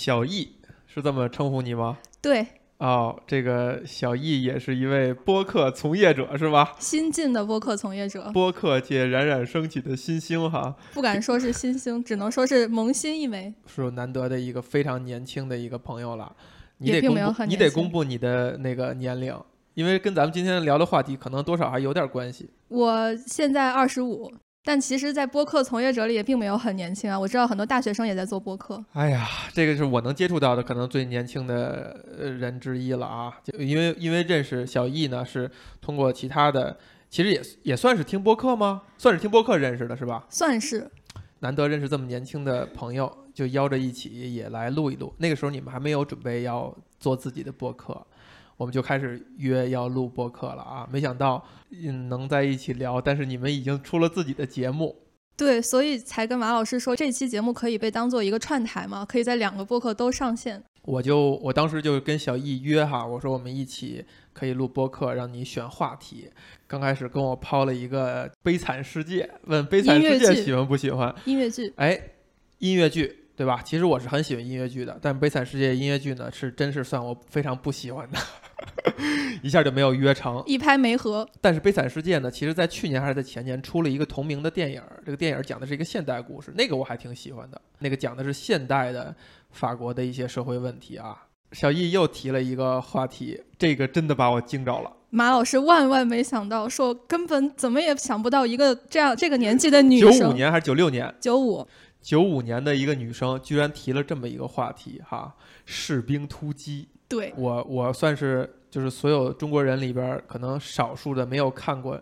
[0.00, 0.56] 小易
[0.86, 1.98] 是这么称呼你吗？
[2.22, 2.46] 对，
[2.78, 6.72] 哦，这个小易也是一位播客从业者是吧？
[6.78, 13.52] 新晋的播客从业者，播客界冉冉升起的新星哈，不敢说是新星，只能说是萌新一枚。
[13.66, 16.34] 是难得的一个非常年轻的一个朋友了。
[16.78, 19.38] 你得也并没有公布，你得公布你的那个年龄，
[19.74, 22.48] 因为跟咱们今天聊的话题可能多少还有点关系。
[22.68, 24.32] 我现在二十五，
[24.62, 27.18] 但其实，在播客从业者里也并没有很年轻啊。
[27.18, 28.84] 我知道很多大学生也在做播客。
[28.92, 33.32] 哎呀，这个是我能接触到的可能最年轻的呃人之一了啊！
[33.42, 35.50] 就因为因为认识小易呢，是
[35.80, 36.76] 通过其他的，
[37.08, 38.82] 其实也也算是听播客吗？
[38.98, 40.26] 算是听播客认识的是吧？
[40.28, 40.90] 算是
[41.38, 45.14] 难得认识这么年轻的朋友，就邀着一起也来录一录。
[45.16, 48.06] 那个时候你们还没有准备要做自己的播客，
[48.60, 50.86] 我们就开始约要录播客了啊！
[50.92, 54.94] 没想到嗯能在一起聊，但是你们已经出了自己的节目，
[55.34, 60.62] 对，所以才跟马老师说，这期节目可以被当做一个串台嘛，可以在两个播客都上线。
[60.82, 66.28] 我就我当时就跟小易约哈，我说我们一起可以录播客，让你选话题。
[66.66, 71.14] 刚开始跟我抛了一个《悲惨世界》，问《悲惨世界》喜欢不喜欢？
[71.24, 71.98] 音乐剧，哎，
[72.58, 73.62] 音乐剧对吧？
[73.64, 78.18] 其实我是很喜欢音乐剧的，但《悲惨世界》音乐剧呢，是真是算我非常不喜欢的，
[79.42, 80.42] 一下就没有约成。
[80.46, 87.60] 一拍没合，但是《悲惨世界》呢，其实在去年还是在前年出了一个同名的电影，这个电影讲的是一个现代故事，那个我还挺喜欢的。
[87.78, 89.14] 那个讲的是现代的
[89.50, 91.26] 法国的一些社会问题啊。
[91.52, 94.92] 小易又提了一个话题，这个真的把我惊着了。
[95.10, 101.12] 马老师万万没想到，说根本怎么也想不到一个这样这个年纪的女生九，五年还是九六年？
[101.18, 101.66] 九五，
[102.00, 106.88] 九五年的一个女生居然提了这么一个话题哈，士兵突击。
[107.10, 111.98] 对，我我算是就是所有中国人里边可能少数的没有看过《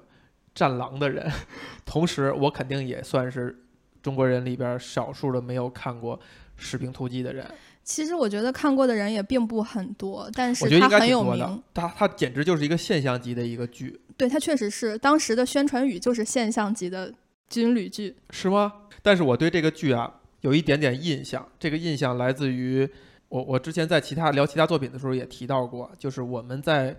[0.55, 1.27] 战狼》的人，
[1.87, 3.59] 同时我肯定也算是
[4.03, 6.17] 中国人里边少数的没有看过
[6.56, 7.47] 《士兵突击》的人。
[7.83, 11.62] 其实我觉得看过的人也并不很多，但是我觉得应该它很有名。。
[11.73, 17.11] 它它简直就是一个现象级的一个剧，对，它确实是当时的宣传语就是现象级的
[17.48, 18.14] 军旅剧。
[18.29, 18.70] 是吗？
[19.01, 22.86] 但是我对这个剧啊有一点点印象，这个印象来自于
[23.28, 26.96] 我我之前在其他聊其他作品的时候也提到过，就是我们在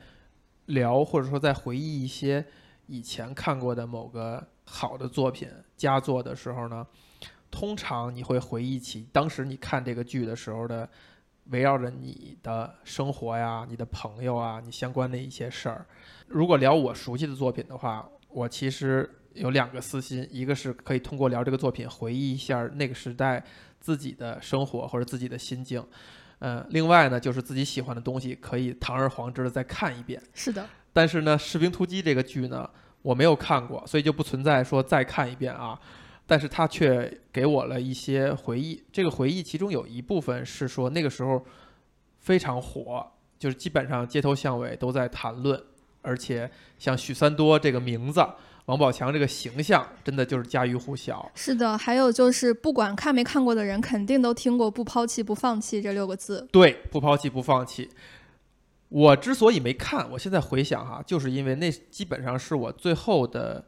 [0.67, 2.45] 聊或者说在回忆一些
[2.87, 6.85] 以前看过的某个好的作品佳作的时候呢，
[7.49, 10.87] 通常你会回忆起当时你看这个剧的时候的
[11.45, 15.83] 围绕着你的生活呀、你的朋友啊、你相关的一些事儿。
[16.27, 23.43] 如果聊我熟悉的作品的话，我其实有两个私心，一个是可以通过聊这个作品回忆一下那个时代
[23.79, 25.83] 自己的生活或者自己的心境，
[26.39, 30.21] 嗯，另外呢就是自己喜欢的东西可以堂而皇之的再看一遍。
[30.33, 32.69] 是的，但是呢，《士兵突击》这个剧呢，
[33.01, 35.79] 我没有看过，所以就不存在说再看一遍啊。
[36.25, 41.43] 但是它却给我了一些回忆，这个回忆其中有一部分是说那个时候
[42.19, 45.59] 非常火，就是基本上街头巷尾都在谈论，
[46.03, 48.23] 而且像许三多这个名字，
[48.69, 51.27] 王宝强这个形象，真的就是家喻户晓。
[51.33, 51.75] 是的。
[51.75, 56.47] 还有就是，不管看没看过的人，肯定都听过“不抛弃，不放弃”这六个字。
[56.51, 57.89] 对，不抛弃，不放弃。
[58.89, 63.65] 我之所以没看，我现在回想哈，就是因为那基本上是我最后的，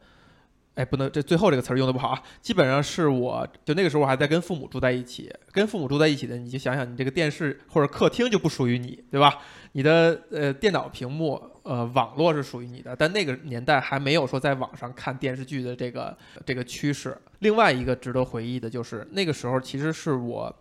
[0.75, 9.39] 哎，不能这最后这个词儿用的不好啊，基本上是我就那个时候我还在跟父母住在一起，跟父母住在一起的，你就想想，你这个电视或者客厅就不属于你，对吧？
[9.71, 17.17] 你的呃电脑屏幕呃网络是属于你的，但那个年代还没有说在网上看电视剧的这个这个趋势。
[17.39, 20.55] 另外一个值得回忆的就是那个时候其实是我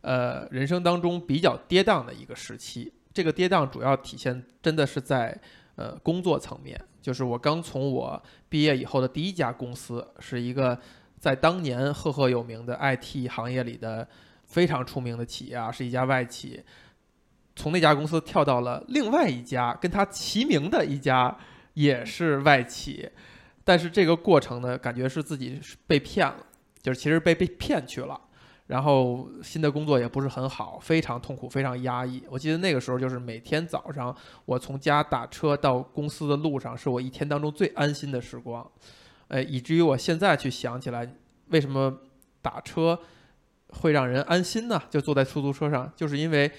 [0.00, 2.92] 呃人生当中比较跌宕的一个时期。
[3.12, 5.38] 这个跌宕主要体现真的是在
[5.76, 10.76] 呃工作层面，就是我刚从我毕业以后的第一家公司是一个
[11.20, 14.06] 在当年赫赫有名的 IT 行业里的
[14.44, 16.62] 非常出名的企业啊，是一家外企。
[17.56, 21.36] 从那家公司跳到了另外一家跟它齐名的一家
[21.74, 23.08] 也是外企，
[23.64, 26.36] 但是这个过程呢，感觉是自己被骗了，
[26.82, 28.20] 就是其实被被骗去了。
[28.66, 32.22] 然后新的工作也不是很好，非常痛苦，非常压抑。
[32.30, 34.16] 我记得那个时候就是每天早上
[34.46, 38.66] 我从家打车到公司的路上，是我一天当中最安心的时光。
[39.28, 41.06] 呃，以至于我现在去想起来，
[41.48, 41.94] 为什么
[42.40, 42.98] 打车
[43.68, 44.82] 会让人安心呢？
[44.88, 46.50] 就坐在出租车上，就是因为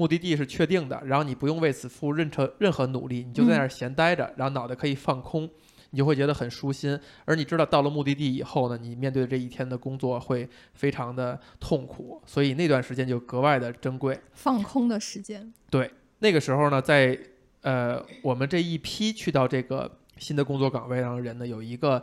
[0.00, 5.46] 目的地是确定的，然后你不用为此付任何任何努力，你就在那儿闲待着，然后脑袋可以放空。
[5.92, 14.18] 你就会觉得很舒心，而你知道到了目的地以后呢，你面对这一天的工作会非常的痛苦，所以那段时间就格外的珍贵。
[14.32, 15.52] 放空的时间。
[15.68, 17.18] 对那个时候呢，在
[17.62, 22.00] 呃我们这一批去到这个新的工作岗位上的人呢，有一个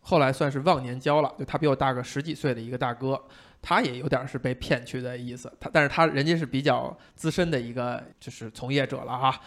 [0.00, 3.22] 后来算是忘年交了，就他比我大个十几岁的一个大哥，
[3.60, 5.52] 他也有点是被骗去的意思。
[5.60, 9.40] 他但是他人家是比较资深的一个就是从业者了哈。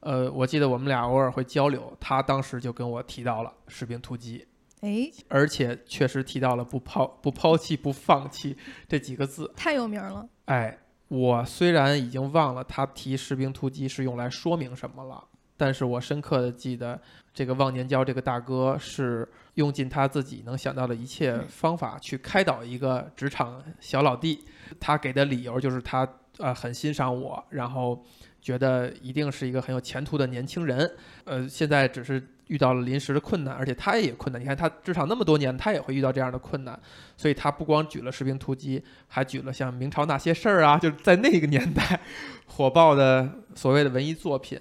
[0.00, 4.46] 呃，我记得我们俩偶尔会交流，他当时就跟我提到了士兵突击，
[4.82, 9.52] 哎，而且确实提到了不抛不抛弃不放弃这几个字。
[9.56, 10.28] 太有名了。
[10.44, 10.78] 哎，
[11.08, 15.24] 我虽然已经忘了他提士兵突击是用来说明什么了，
[15.56, 17.00] 但是我深刻的记得
[17.32, 24.44] 这个忘年交这个大哥是用尽他自己能想到的一切方法去开导一个职场小老弟。
[24.78, 26.06] 他给的理由就是他
[26.38, 28.04] 呃很欣赏我，然后
[28.40, 30.90] 觉得一定是一个很有前途的年轻人。
[31.24, 34.40] 呃，现在只是遇到了临时的困难，而且他也困难。
[34.40, 36.78] 你看他职场那么多年，他也会遇到这样的困难。
[37.16, 42.00] 所以他不光举了士兵突击，还举了像明朝那些事儿啊，就是在那个年代
[42.46, 44.60] 火爆的所谓的文艺作品。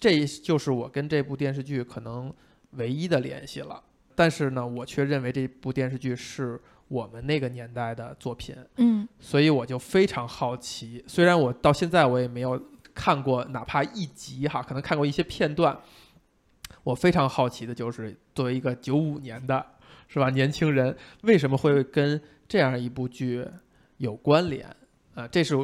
[0.00, 2.32] 这就是我跟这部电视剧可能
[2.72, 3.80] 唯一的联系了。
[4.14, 11.04] 但是呢，我却认为这部电视剧是我们那个年代的作品，嗯，所以我就非常好奇。
[11.06, 12.60] 虽然我到现在我也没有
[12.94, 15.78] 看过哪怕一集哈，可能看过一些片段。
[16.82, 19.64] 我非常好奇的就是，作为一个九五年的，
[20.08, 23.46] 是吧，年轻人，为什么会跟这样一部剧
[23.98, 24.66] 有关联？
[25.14, 25.54] 啊、这是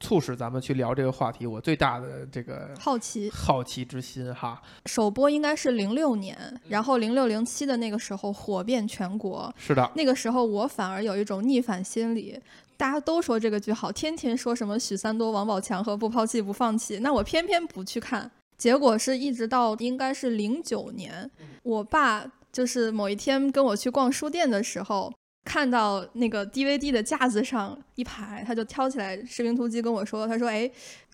[0.00, 3.30] 促使咱们去聊这个话题我最大的这个好奇。
[3.30, 4.60] 好奇之心哈。
[4.84, 6.36] 首播应该是零六年，
[6.68, 9.52] 然后零六零七的那个时候火遍全国。
[9.56, 12.38] 是的，那个时候我反而有一种逆反心理，
[12.76, 18.30] 大家都说这个剧好，天天说什么许三多、王宝强和不抛弃不放弃，那我偏偏不去看。
[18.58, 21.30] 结果是一直到应该是零九年，
[21.62, 25.12] 我爸就是某一天跟我去逛书店的时候，
[25.46, 30.68] 看到那个 DVD 的架子上一排，他就挑起来《士兵突击》跟我说：“他说，哎，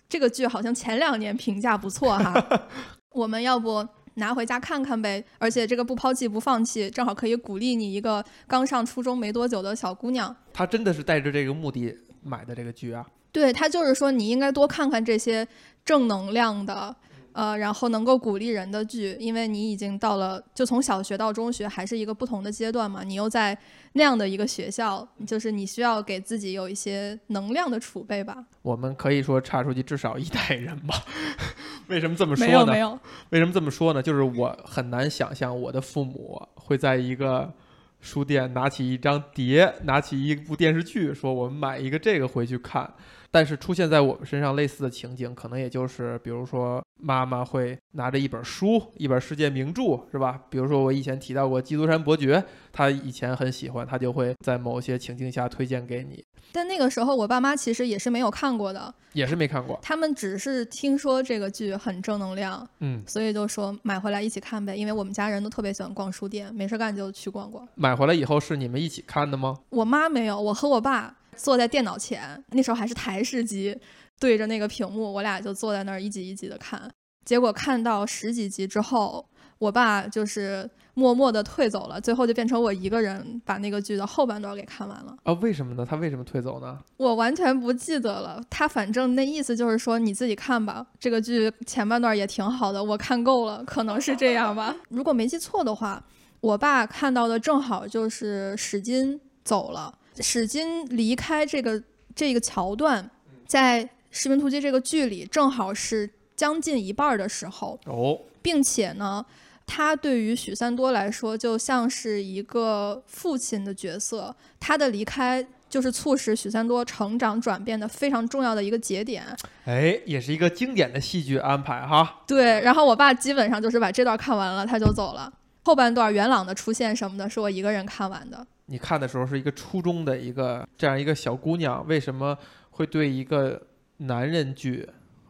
[0.09, 2.33] 这个剧好像前两年评价不错哈，
[3.13, 5.23] 我们要不拿回家看看呗？
[5.37, 10.35] 而且这个不抛弃不放弃，正好可以鼓励你一个刚上初中没多久的小姑娘。
[10.51, 13.05] 他真的是带着这个目的买的这个剧啊。
[13.31, 15.47] 对他就是说，你应该多看看这些
[15.85, 16.95] 正能量的。”
[17.33, 23.57] 呃，然后能够鼓励人的剧，因为你已经到了，就从小学到中学还是一个不同的阶段嘛，你又在
[23.93, 28.45] 那样的一个学校，就是你需要给自己有一些能量的储备吧。
[28.61, 30.95] 我们可以说差出去至少一代人吧。
[31.89, 32.59] 为什么这么说呢没呢？
[32.59, 32.99] 有没有，
[33.31, 34.01] 为什么这么说呢？
[34.01, 37.51] 就是我很难想象我的父母会在一个
[37.99, 42.93] 书店拿起一张碟，拿起一部电视剧，说我们买一个这个回去看。
[43.33, 50.39] 但是出现在我们身上类似的情景，可能也就是比如说妈妈会拿着一本书，一本世界名著，是吧？
[50.51, 52.37] 比如说我以前提到过《基督山伯爵》，
[52.71, 56.23] 他以前很喜欢，他就会在某些情境下推荐给你。
[56.51, 64.75] 但那个时候我爸妈其实也是没有看过的，也是没看过，他们只是听说这个剧很正能量，嗯，所以就说买回来一起看呗。
[64.75, 67.67] 因为我们家人都特别喜欢逛书店，没事干就去逛逛。
[67.73, 69.57] 买回来以后是你们一起看的吗？
[69.71, 73.77] 我妈没有，我和我爸坐在电脑前，那时候还是台式机，
[74.19, 76.89] 对着那个屏幕，我俩就坐在那儿一集一集的看。
[77.25, 79.25] 结果看到十几集之后，
[79.57, 85.15] 我爸就是默默的退走了，最后就变成我一个人把那个剧的后半段给看完了。
[85.23, 85.85] 啊，为什么呢？
[85.89, 86.77] 他为什么退走呢？
[86.97, 94.75] 我完全不记得了，他反正那意思就是说你自己看吧，这个剧前半段也挺好的，我看够了，可能是这样吧。
[94.89, 96.03] 如果没记错的话，
[96.41, 101.81] 我爸看到的正好就是史金走了，史金离开这个
[102.15, 103.09] 这个桥段，
[103.47, 109.25] 在《士兵突击》这个剧里正好是将近一半儿的时候，哦，并且呢，
[109.65, 119.23] 他对于许三多来说就像是一个父亲的角色，他的离开就是促使许三多成长转变的非常重要的一个节点。
[119.65, 122.21] 哎，也是一个经典的戏剧安排哈。
[122.27, 125.31] 对，然后我爸基本上就是把这段看完了，他就走了。
[125.63, 128.45] 后半段元朗的出现什么的，是我一个人看完的。
[128.67, 132.37] 你看的时候是一个初中的一个这样一个小姑娘，为什么
[132.71, 133.61] 会对一个
[133.97, 134.87] 男人剧、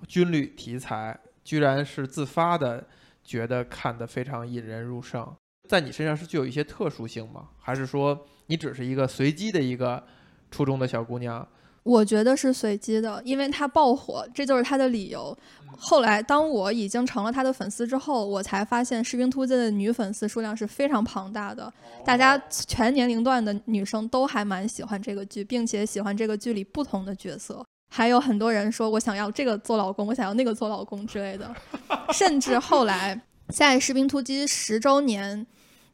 [0.08, 2.86] 军旅题材，居然是自发的
[3.24, 5.36] 觉得看得非常引人入胜？
[5.68, 7.50] 在你身上是具有一些特殊性吗？
[7.58, 10.04] 还是说你只是一个随机的一个
[10.52, 11.48] 初中的小姑娘？
[11.84, 15.38] 我觉得是随机的，因为他爆火，这就是他的理由。
[15.76, 21.72] 后来，当我已经成了他的粉丝之后，我才发现《士兵突击》的女粉丝数量是非常庞大的，
[22.06, 27.66] 大家全年龄段的女生都还蛮喜欢这个剧，并且喜欢这个剧里不同的角色。
[27.90, 31.54] 还有很多人说我想要这个做老公，我想要那个做老公之类的。
[32.14, 35.46] 甚至后来在《士兵突击》十周年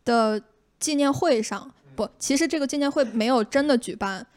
[0.06, 0.40] 的
[0.80, 4.28] 纪念会上，不，其实这个纪念会没有真的举办。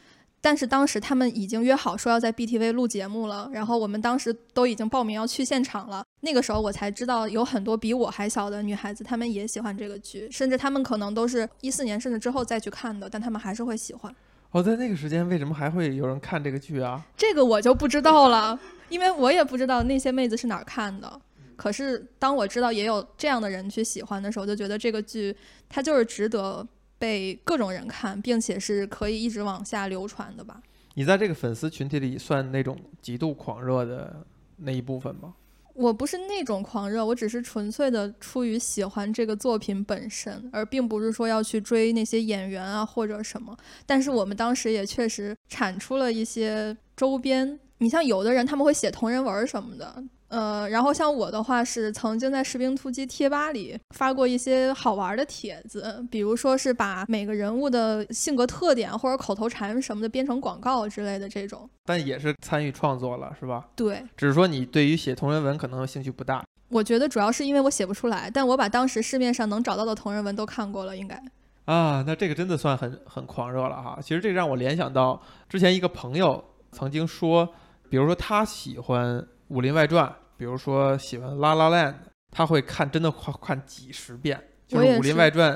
[0.42, 6.04] 但是当时他们已经约好说要在 BTV 录节目了，然后我们当时都已经报名要去现场了。
[6.20, 14.14] 那个时候我才知道有很多比我还小的女孩子，她们也喜欢这个剧，甚至她们可能都是一四年甚至之后再去看的，但她们还是会喜欢。
[14.50, 17.00] 哦，在那个时间为什么还会有人看这个剧啊？
[17.16, 18.58] 这个我就不知道了，
[18.88, 21.20] 因为我也不知道那些妹子是哪儿看的。
[21.54, 25.34] 可是当我知道也有这样的人去喜欢的时候，就觉得这个剧
[25.68, 26.66] 它就是值得
[27.02, 30.62] 被各种人看，并且是可以一直往下流传的吧。
[30.94, 34.24] 你在这个粉丝群体里算那种极度狂热的
[34.58, 35.34] 那一部分吗？
[35.74, 43.56] 我不是那种狂热，我只是纯粹的出于喜欢这个作品本身，而并不是说要去追那些演员啊或者什么。
[43.84, 50.04] 但是我们当时也确实产出了一些周边，你像有的人他们会写同人文什么的。
[50.32, 61.68] 呃，然后像我的话是曾经在《士兵突击》贴吧里发过一些好玩的帖子，比如说是把每个人物的性格特点或者口头禅什么的编成广告之类的这种。
[61.84, 63.68] 但也是参与创作了，是吧？
[63.76, 66.42] 对，只是说你对于写同人文可能兴趣不大。
[66.70, 71.22] 我觉得主要是因为我写不出来，但我把当时市面上能找到的同人文都看过了，应该。
[71.66, 73.98] 啊，那这个真的算很很狂热了哈。
[74.00, 77.46] 其实这让我联想到之前一个朋友曾经说，
[77.90, 80.06] 比如说他喜欢《武林外传》。
[80.42, 81.92] 比如说喜欢《拉拉 land》，
[82.32, 84.42] 他会看，真的看看几十遍。
[84.66, 85.54] 就是《武林外传》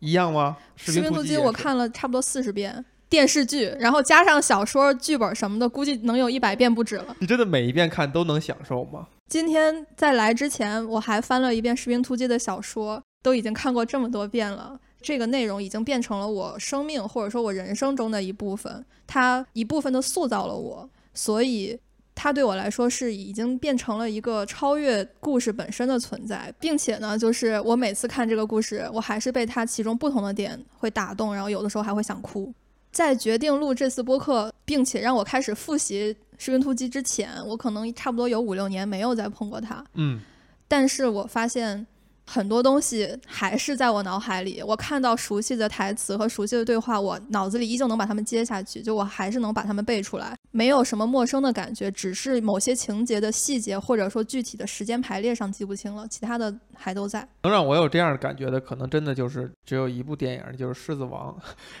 [0.00, 0.56] 一样吗？
[0.74, 7.14] 士兵突击我看了差不多四十遍电视剧，然后加上小说、剧本什么的，估计能有一百遍不止了。
[7.20, 9.06] 你真的每一遍看都能享受吗？
[9.28, 14.76] 今天在来之前，我还翻了一遍《士兵突击》的小说，都已经看过这么多遍了。
[15.00, 21.78] 这个内容已经变成了我生命或者说我人生中的一部分，它一部分的塑造了我，所以。
[22.20, 32.52] 它对我来说是已经变成了一个超越故事本身的存在，并且呢，就是我每次看这个故事，我还是被它其中不同的点会打动，然后有的时候还会想哭。
[32.90, 39.84] 在决定录这次播客，并且让我开始复习《士兵突击》之前，我可能差不多有五六年没有再碰过它。
[39.94, 40.20] 嗯，
[40.66, 41.86] 但是我发现。
[42.30, 57.26] 很多东西还是在我脑海里，我看到熟悉的台词和熟悉的对话，我脑子里依旧能把它们接下去，就我还是能把它们背出来，没有什么陌生的感觉，只是某些情节的细节或者说具体的时间排列上记不清了，其他的还都在。
[57.44, 61.34] 能让我有这样的感觉的，可能真的就是只有一部电影，就是《狮子王》，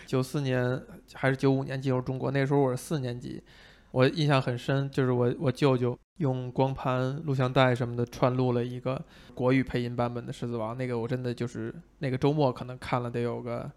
[0.06, 0.80] 九四年
[1.12, 3.42] 还是九五年进入中国，那时候我是四年级。
[3.90, 9.02] 我印象很深，就是我我舅舅用光盘、录像带什么的串录了一个
[9.34, 13.70] 国语配音版本的《狮子王》，那个我真的就是那个周末可能看了得有个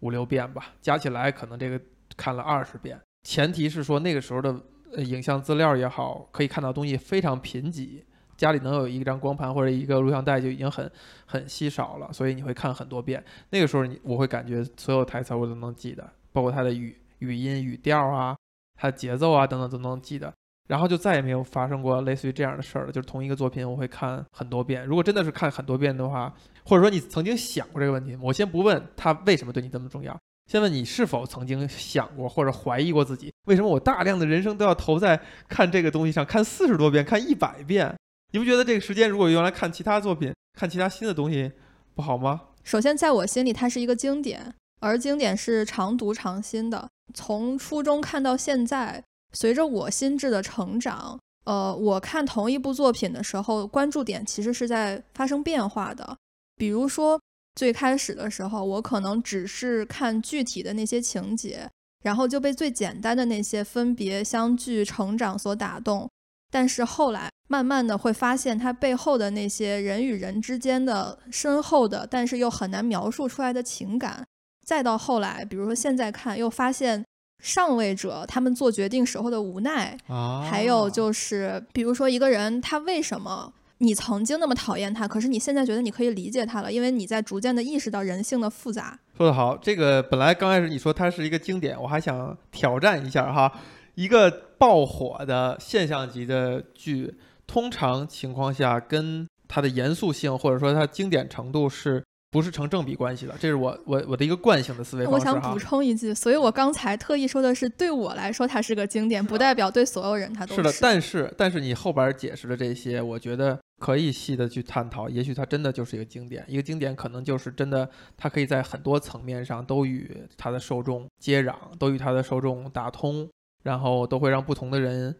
[0.00, 1.80] 五六遍吧，加起来可能这个
[2.16, 3.00] 看了二十遍。
[3.22, 4.54] 前提是说那个时候的
[4.98, 8.02] 影像资料也好，可以看到东西非常贫瘠，
[8.36, 10.90] 家里能有一张光盘或者一个录像带就已经很
[11.24, 13.24] 很稀少了，所以你会看很多遍。
[13.48, 18.36] 那个时候你我会感觉所有台词我都能记得，包括它的语语音语调啊。
[18.74, 20.32] 它的节奏啊，等等都能记得，
[20.68, 22.92] 然后就再也没有发生过类似于这样的事儿了。
[22.92, 24.84] 就是同一个作品，我会看很多遍。
[24.84, 30.18] 如果真的是看很多遍的话，或者说你曾经想过这个问题，我先不问他为什么对你这么重要，
[30.50, 37.94] 先问你是否曾经想过或者怀疑过自己，为什么我大量的人生都要投在看这个东西上，看四十多遍，看一百遍？
[38.32, 41.52] 你不觉得这个时间如果用来看其他作品，看其他新的东西
[41.94, 42.40] 不好吗？
[42.64, 44.54] 首先，在我心里，它是一个经典。
[44.80, 56.16] 而经典是常读常新的，从初中看到现在，随着我心智的成长，呃，我看同一部作品的时候，关注点其实是在发生变化的。
[56.56, 57.20] 比如说，
[57.54, 61.68] 最开始的时候，我可能只是看具体的那些情节，
[62.02, 66.08] 然后就被最简单的那些分别、相聚、成长所打动。
[66.50, 74.24] 但是后来，慢慢的会发现它背后的那些人与人之间的深厚的，但是又很难描述出来的情感。
[74.64, 77.04] 再到后来，比如说现在看，又发现
[77.42, 88.98] 上位者他们做决定时候的无奈，啊还有就是，比如说一个人他为什么你曾经那么讨厌他，可是你现在觉得你可以理解他了，因为你在逐渐的意识到人性的复杂。
[89.16, 93.52] 说得好，这个本来刚开始你说它是一个经典，我还想挑战一下哈，
[93.94, 97.14] 一个爆火的现象级的剧，
[97.46, 102.02] 通常情况下跟它的严肃性或者说它经典程度是。
[102.34, 110.72] 不是成正比关系的，这是我我我的一个惯性的思维方式我想补充一句，所以我刚才特意说的是，对我来说它是个经典，不代表对所有人它都是的。
[110.80, 115.08] 但是但是你后边解释的这些，我觉得可以细的去探讨。
[115.08, 123.28] 也许它真的就是一个经典，一个经典可能就是真的，它可以在很多层面上都与它的受众接壤，都与它的受众打通，
[123.62, 125.14] 然后都会让不同的人。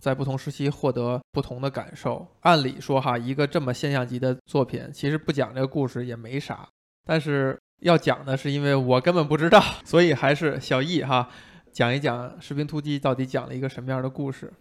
[0.00, 2.26] 在不同时期获得不同的感受。
[2.40, 6.66] 按理说，哈，一个这么现象级的作品，其实不讲这个故事也没啥。
[7.06, 11.28] 但是要讲的是，因为我根本不知道， 所以还是小易哈
[11.72, 14.52] 讲一讲《士兵突击》到底讲了一个什么样的故事。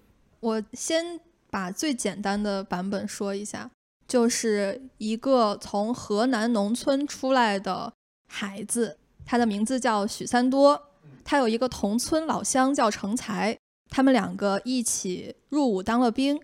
[0.41, 1.19] 我先
[1.49, 3.69] 把最简单的版本说一下，
[4.07, 7.91] 就是一个从河南农村出来的
[8.27, 10.81] 孩子，他的名字叫许三多。
[11.25, 13.55] 他有一个同村老乡叫成才，
[13.89, 16.39] 他们两个一起入伍当了兵。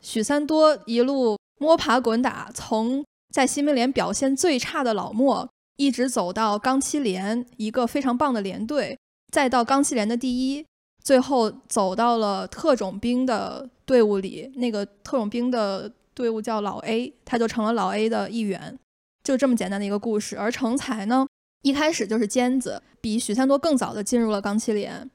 [0.00, 8.98] 许三多一路摸爬滚打，从在新兵连表现最差的老莫，一直走到钢七连一个非常棒的连队，
[9.30, 10.64] 再到钢七连的第一，
[11.02, 14.50] 最后走到了特种兵的队伍里。
[14.56, 18.78] 那个特种兵的队伍叫老 A，他就成了老 A 的一员。
[19.22, 20.38] 就这么简单的一个故事。
[20.38, 21.26] 而成才呢，
[21.62, 25.10] 一开始就是尖子，比许三多更早的进入了钢七连，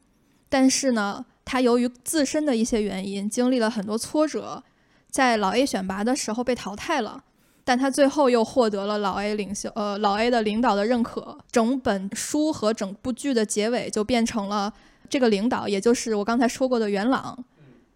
[0.47, 4.63] 但是呢，他由于自身的一些原因，经历了很多挫折。
[5.09, 7.23] 在老 A 选拔的时候被淘汰了，
[7.63, 11.37] 但他最后又获得了老 A 领袖呃老 A 的领导的认可。
[11.49, 14.73] 整本书和整部剧的结尾就变成了
[15.07, 17.45] 这个领导，也就是我刚才说过的元朗，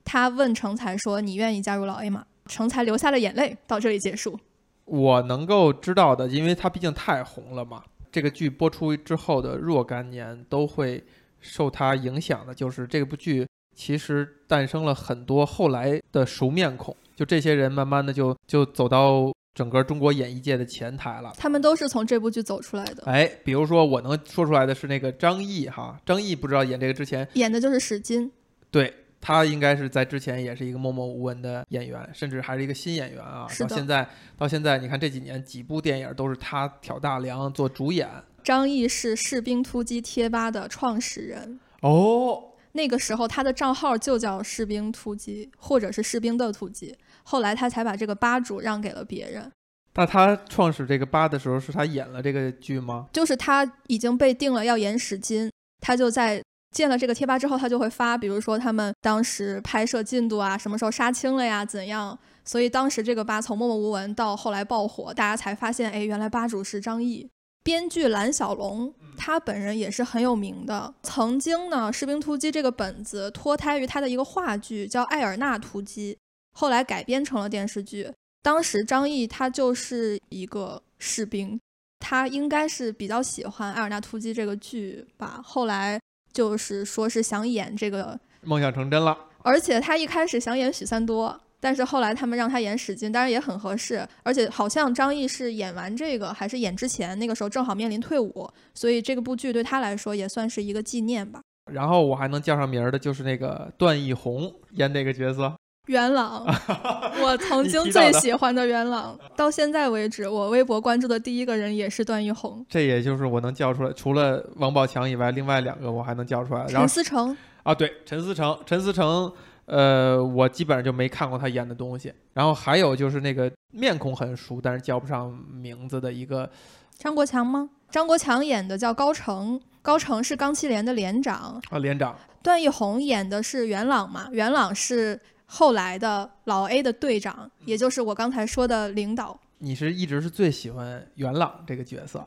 [0.05, 3.57] 他问成才说：“你愿意加入老 A 吗？”成才流下了眼泪。
[3.67, 4.39] 到这里结束。
[4.85, 7.83] 我能够知道的，因为他毕竟太红了嘛。
[8.11, 11.03] 这个剧播出之后的若干年都会
[11.39, 16.95] 受他影响的，就是这部剧其实诞生了很多后来的熟面孔。
[17.15, 21.33] 就这些人慢慢的就就走到整个中国演艺界的前台了。
[21.37, 23.03] 他们都是从这部剧走出来的。
[23.05, 28.31] 哎，比如说我能说出来的是那个张译哈，张译不知道演这个之前演的就是史金。
[28.71, 33.47] 对他应该是在之前也是一个默默无闻的演员，甚至还是一个新演员啊。
[33.59, 38.07] 到现在到现在，你看这几年几部电影都是他挑大梁做主演。
[38.49, 41.59] 张译是士兵突击贴吧的创始人。
[41.81, 42.45] 哦。
[42.71, 46.97] 那个时候他的账号就叫士兵突击，或者是士兵的突击。
[47.21, 49.51] 后来他才把这个吧主让给了别人。
[49.93, 53.05] 那他创始这个吧的时候，是他演了这个剧吗？
[53.13, 62.17] 就是他已经被定了要演史金，他就在建了这个贴吧之后，他就会发，比如说他们当时拍摄进度啊，什么时候杀青了呀，怎样。
[62.43, 67.29] 所以当时这个吧从默默无闻到后来爆火，大家才发现，哎，原来吧主是张译。
[67.63, 70.93] 编剧蓝小龙，他本人也是很有名的。
[71.03, 76.13] 曾经呢，《士兵突击》这个本子脱胎于他的一个话剧，叫《艾尔纳突击》。
[76.57, 78.11] 后来改编成了电视剧。
[78.41, 81.59] 当时张译他就是一个士兵，
[81.99, 85.41] 他应该是比较喜欢《艾尔纳突击》这个剧吧。
[85.43, 85.99] 后来
[86.31, 89.17] 就是说是想演这个，梦想成真了。
[89.41, 94.07] 而且他一开始想演许三多，但是后来他们让他演史进，当然也很合适。
[94.23, 101.41] 而且好像张译是演完这个还是演之前，那个时候正好面临退伍，所以这个部剧对他来说也算是一个纪念吧。
[101.71, 105.53] 然后我还能叫上名儿的就是那个段奕宏演哪个角色？
[105.87, 106.45] 元朗，
[107.19, 112.63] 我曾经最喜欢的元朗，到现在为止，我微博关注的第一个人也是段奕宏。
[112.69, 116.67] 这也就是我能叫出来，除了王宝强以外，另外两个我还能叫出来。
[116.67, 119.31] 陈思诚啊，对，陈思诚，陈思诚，
[119.69, 122.13] 呃，我基本上就没看过他演的东西。
[122.33, 126.49] 然后还有就是那个面孔很熟，但是叫不上名字的一个
[126.97, 127.69] 张国强吗？
[127.89, 132.15] 张国强演的叫高成，高成是钢七连的连长啊，连长。
[132.43, 134.27] 段奕宏演的是元朗嘛？
[134.31, 135.19] 元朗是。
[135.51, 139.35] 后来的老 A 的队长，也就是我刚才说的领导。
[139.57, 142.23] 你是一直是最喜欢元朗这个角色？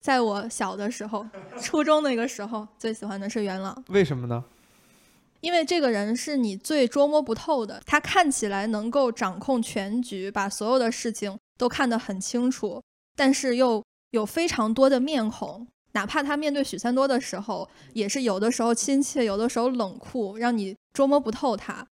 [0.00, 1.24] 在我小的时候，
[1.56, 3.80] 初中那个时候，最喜欢的是元朗。
[3.90, 4.44] 为什么呢？
[5.44, 12.82] 因为这个人是你最捉摸不透的，他看起来能够掌控全局，把所有的事情都看得很清楚，
[13.14, 15.68] 但是又有非常多的面孔。
[15.92, 21.86] 哪怕他面对许三多的时候，也是有的时候亲切，有的时候冷酷，让你捉摸不透他。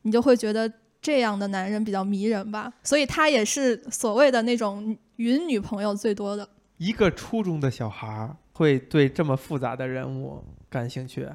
[0.00, 6.48] 你就会觉得这样的男人比较迷人吧，所以他也是所谓的那种云女朋友最多的。
[6.78, 11.28] 一个初中的小孩会对这么复杂的人物感兴趣？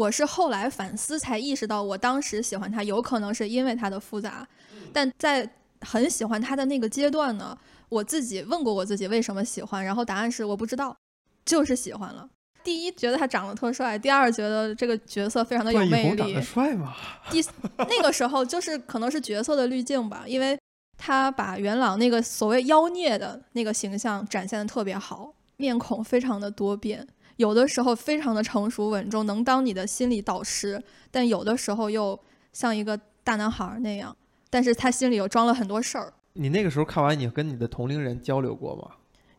[0.00, 4.48] 我是后来反思才意识到，我当时喜欢他有可能是因为他的复杂，
[4.94, 5.46] 但在
[5.82, 7.56] 很喜欢他的那个阶段呢，
[7.90, 10.96] 我自己问过我自己为什么喜欢，然后答案是我不知道，
[11.44, 12.26] 就是喜欢了。
[12.64, 16.16] 第一觉得他长得特帅，第二觉得这个角色非常的有魅力。
[16.16, 16.94] 长得帅吗？
[17.30, 17.44] 第
[17.76, 20.58] 那个时候就是可能是角色的滤镜吧，因为
[20.96, 27.06] 他把元朗那个所谓妖孽的那个形象展现的特别好，面孔非常的多变，
[27.40, 30.78] 有的时候非常的成熟稳重，能当你的心理导师，
[31.10, 32.18] 但有的时候又
[32.52, 34.14] 像一个大男孩那样，
[34.50, 36.12] 但是他心里又装了很多事儿。
[36.34, 38.90] 你那个时候看完，你跟你的同龄人交流过吗？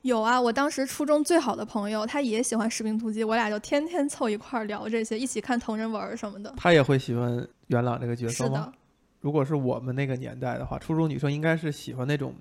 [0.02, 6.52] 有啊，我当时初中最好的朋友，他也喜欢《士兵突击》，我俩就天天凑一块儿聊这些，一起看同人文什么的。
[6.58, 8.50] 他也会喜欢元朗这个角色吗？
[8.50, 8.74] 是的。
[9.20, 12.34] 如果是我们那个年代的话，初中女生应该是喜欢那种，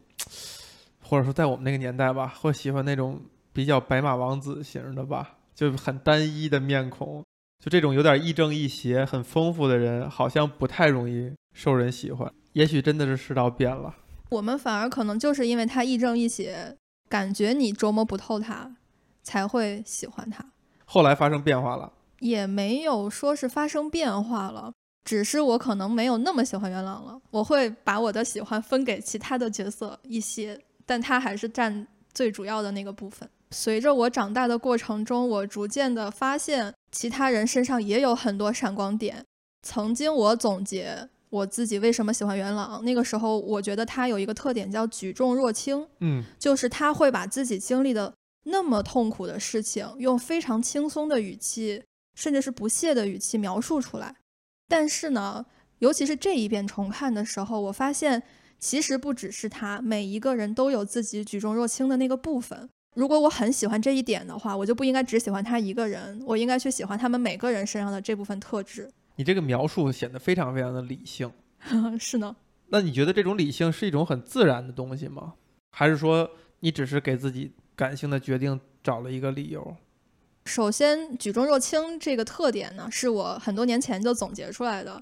[1.02, 3.20] 或者说在我们那个年代吧，会喜欢那种
[3.52, 7.22] 比较白马王子型的吧，就很单一的面孔，
[7.62, 12.32] 就这种有点亦正亦邪、很丰富的人，好像不太容易受人喜欢。
[12.54, 13.94] 也许真的是世道变了，
[14.30, 16.74] 我们反而可能就是因为他亦正亦邪。
[17.10, 18.74] 感觉你琢磨不透他，
[19.22, 20.42] 才会喜欢他。
[20.86, 24.72] 后来发生变化了，也没有说是发生变化了，
[25.04, 27.20] 只是我可能没有那么喜欢元朗了。
[27.30, 33.28] 我会把我的喜欢分给其他的角色一些，但他还是占最主要的那个部分。
[33.54, 39.24] 随着我长大的过程中，我逐渐的发现其他人身上也有很多闪光点。
[39.62, 51.82] 曾经我总结我自己为什么喜欢元朗，那个时候我觉得他有一个特点叫举重若轻，嗯，就是他会把自己经历的那么痛苦的事情，用非常轻松的语气。
[52.16, 54.16] 甚至是不屑的语气描述出来，
[54.68, 55.46] 但是呢，
[55.78, 58.22] 尤其是这一遍重看的时候，我发现
[58.58, 62.68] 其实不只是他，每一个人都有自己举重若轻的那个部分。
[62.94, 68.90] 如果我很喜欢这一点的话，我就不应该只喜欢他一个人，我应该去喜欢他们每个人身上的这部分特质。
[69.16, 71.30] 你这个描述显得非常非常的理性，
[72.00, 72.34] 是呢？
[72.68, 75.34] 那你觉得这种理性是一种很自然的东西吗？
[75.70, 76.28] 还是说
[76.60, 79.76] 你只是给自己感性的决定找了一个理由？
[80.46, 85.00] 首先，举重若轻这个特点呢，是我很多年前就总结出来的。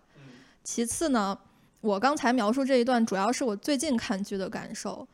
[0.63, 1.39] 其次呢，
[1.81, 5.07] 我刚才描述这一段，主要是我最近看剧的感受。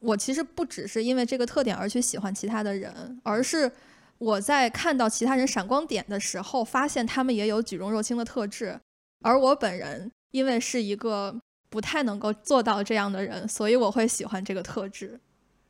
[0.00, 3.70] 我其实不只是因为这个特点而去喜欢其他的人，而是
[4.18, 8.78] 我在看到其他人闪光点的时候，发现他们也有举重若轻的特质。
[9.22, 11.34] 而我本人因为是一个
[11.68, 15.18] 不太能够做到这样的人，所以我会喜欢这个特质。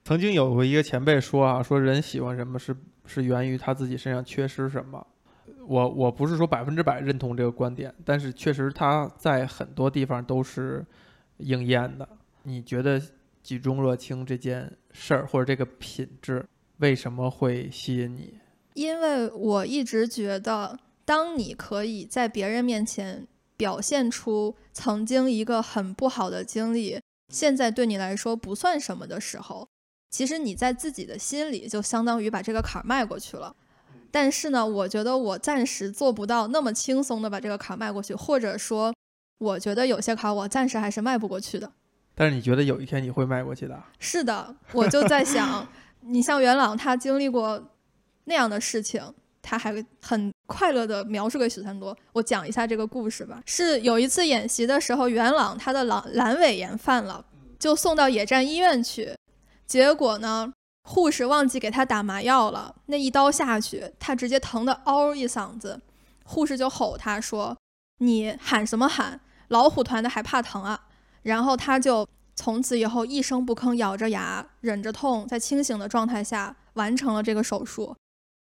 [0.04, 2.76] 曾经有过一个前辈说啊，说人喜欢什么是。
[3.10, 5.06] 是源于他自己身上缺失什么，
[5.66, 10.84] 我我不是说百分之百认同这个观点，但是确实他在很多地方都是
[11.38, 12.06] 应验的。
[12.42, 13.00] 你觉得
[13.48, 16.44] 举重若轻这件事儿或者这个品质
[16.80, 18.34] 为什么会吸引你？
[18.74, 27.00] 因为我一直觉得，当你可以在别人面前表现出曾经一个很不好的经历，
[27.32, 29.66] 现在对你来说不算什么的时候。
[30.10, 33.56] 其实你在自己的心里就相当于把这个坎儿迈过去了，
[34.10, 38.94] 但是呢，我觉得我暂时做不到那么轻松的把这个坎儿迈过去，或者说，
[39.38, 41.72] 我觉得有些坎儿我暂时还是迈不过去的。
[42.18, 43.80] 但是你觉得有一天你会迈过去的？
[44.00, 45.64] 是的，我就在想，
[46.02, 47.62] 你像元朗，他经历过
[48.24, 49.00] 那样的事情，
[49.40, 51.96] 他还很快乐的描述给许三多。
[52.12, 53.40] 我讲一下这个故事吧。
[53.46, 57.24] 是有一次演习的时候，元朗他的阑阑尾炎犯了，
[57.56, 59.14] 就送到野战医院去。
[59.64, 60.52] 结果呢？
[60.82, 65.78] 护士忘记给他打麻药了，那一刀下去，他直接疼得嗷一嗓子。
[66.24, 67.54] 护士就吼他说
[68.00, 69.20] ：“你喊什么喊？
[69.48, 70.86] 老虎团的还怕疼啊？”
[71.28, 77.94] 然后他就从此以后一声不吭，咬着牙忍着痛，在清醒的状态下完成了这个手术。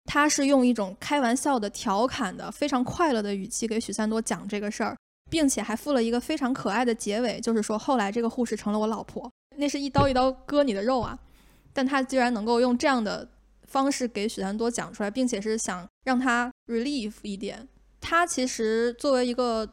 [0.06, 4.98] 他是用一种开玩笑的、调侃的、非常快乐的语气给许三多讲这个事儿，
[5.30, 9.30] 并且还附了一个非常可爱的结尾，就是说后来这个护士成了我老婆。
[9.58, 11.20] 那是一刀一刀割你的肉啊！
[11.74, 13.28] 但他居然能够用这样的
[13.68, 17.68] 方式给许三多讲出来，并且是想让他 relief 一点。
[18.00, 19.70] 他其实作为一个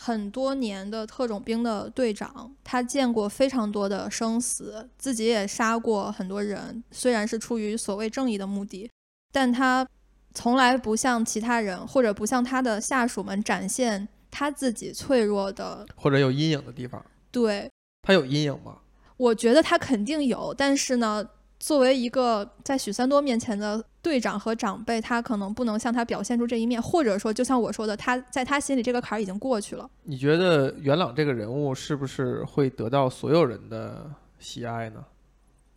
[0.00, 6.82] 很多年的特种兵的队长，他见过非常多的生死，自己也杀过很多人。
[6.92, 8.88] 虽然是出于所谓正义的目的，
[9.32, 9.86] 但他
[10.32, 17.04] 从来不向其他人或者不向他的下属们展现他自己脆弱的或者有阴影的地方。
[17.32, 17.68] 对
[18.02, 18.78] 他有阴影吗？
[19.16, 29.90] 我觉得他肯定有，但是呢，作为一个在许三多面前的队长和长辈，他可能不能向他表现出这一面，或者说，就像我说的，他在他心里这个坎儿已经过去了。
[30.02, 35.04] 你觉得元朗这个人物是不是会得到所有人的喜爱呢？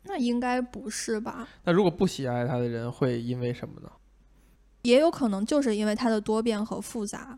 [0.03, 1.47] 那应该不是吧？
[1.63, 3.89] 那如果不喜爱他的人会因为什么呢？
[4.83, 7.37] 也有可能就是因为他的多变和复杂，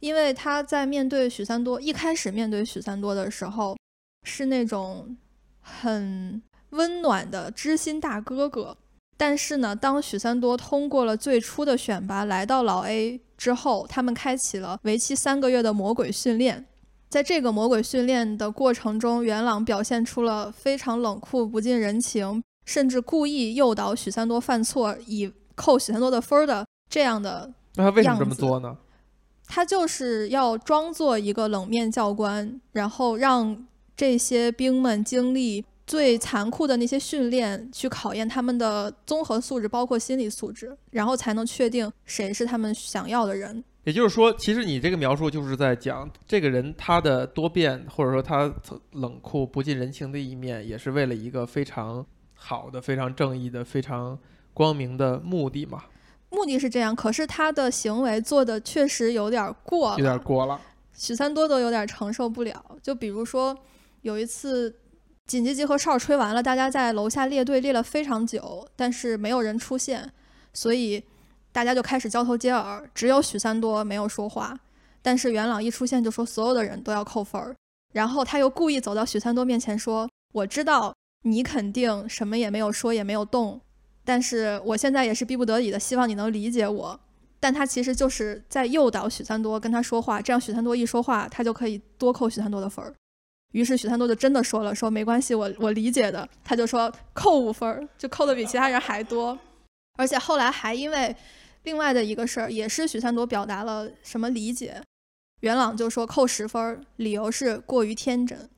[0.00, 3.76] 因为他在面对许三多一开始面对许三多的时候。
[4.22, 5.16] 是那种
[5.62, 8.76] 很温暖的知心大哥哥，
[9.16, 16.66] 但是呢，当许三多通过了最初的选拔，来到老 A 之后，他们开启了为期三个月的魔鬼训练。
[17.08, 27.52] 在这个魔鬼训练的过程中，元朗表现出了非常冷酷、不近人情，甚至故意诱导许三多犯错，以扣许三多的分儿的这样的。
[27.74, 28.76] 那他为什么这么做呢？
[29.46, 33.66] 他就是要装作一个冷面教官，然后让。
[33.96, 43.64] 这些兵们经历最残酷的那些训练，去考验他们的综合素质，包括心理素质，然后才能确定谁是他们想要的人。
[43.82, 48.54] 也就是说，其实你这个描述就是在讲这个人他的多变，或者说他
[48.92, 54.16] 冷酷不近人情的一面，也是为了一个非常好的、非常正义的、非常
[54.54, 55.82] 光明的目的嘛？
[56.28, 60.60] 目的是这样，可是他的行为做的确实有点过了，有点过了。
[60.94, 63.58] 许三多都有点承受不了，就比如说。
[64.02, 64.74] 有一次，
[65.30, 70.10] 紧急集合哨吹完了，大家在楼下列队列了非常久，但是没有人出现，
[70.52, 71.00] 所以
[71.52, 74.58] 大家就开始交头接耳，只有许三多没有说话。
[75.00, 77.54] 但是元朗一出现就说所有的人都要扣分儿，
[77.92, 83.60] 然后他又故意走到许三多面前说：“我知道你肯定什么也没有说也没有动，
[84.04, 87.00] 但是我现在也是逼不得已的，希望你能理解我。”
[87.38, 92.92] 但他其实就是在诱导许三多跟他说话，这样许三多一说话，他就可以多扣许三多的分儿。
[93.52, 99.38] 于是许三多就真的说了：“说没关系，我我理解的。”他就说扣五分儿，就扣的比其他人还多，
[99.96, 101.14] 而且后来还因为
[101.64, 104.80] 另外的一个事儿，也是许三多表达了什么理解。
[105.40, 108.48] 元朗就说扣十分，理由是过于天真，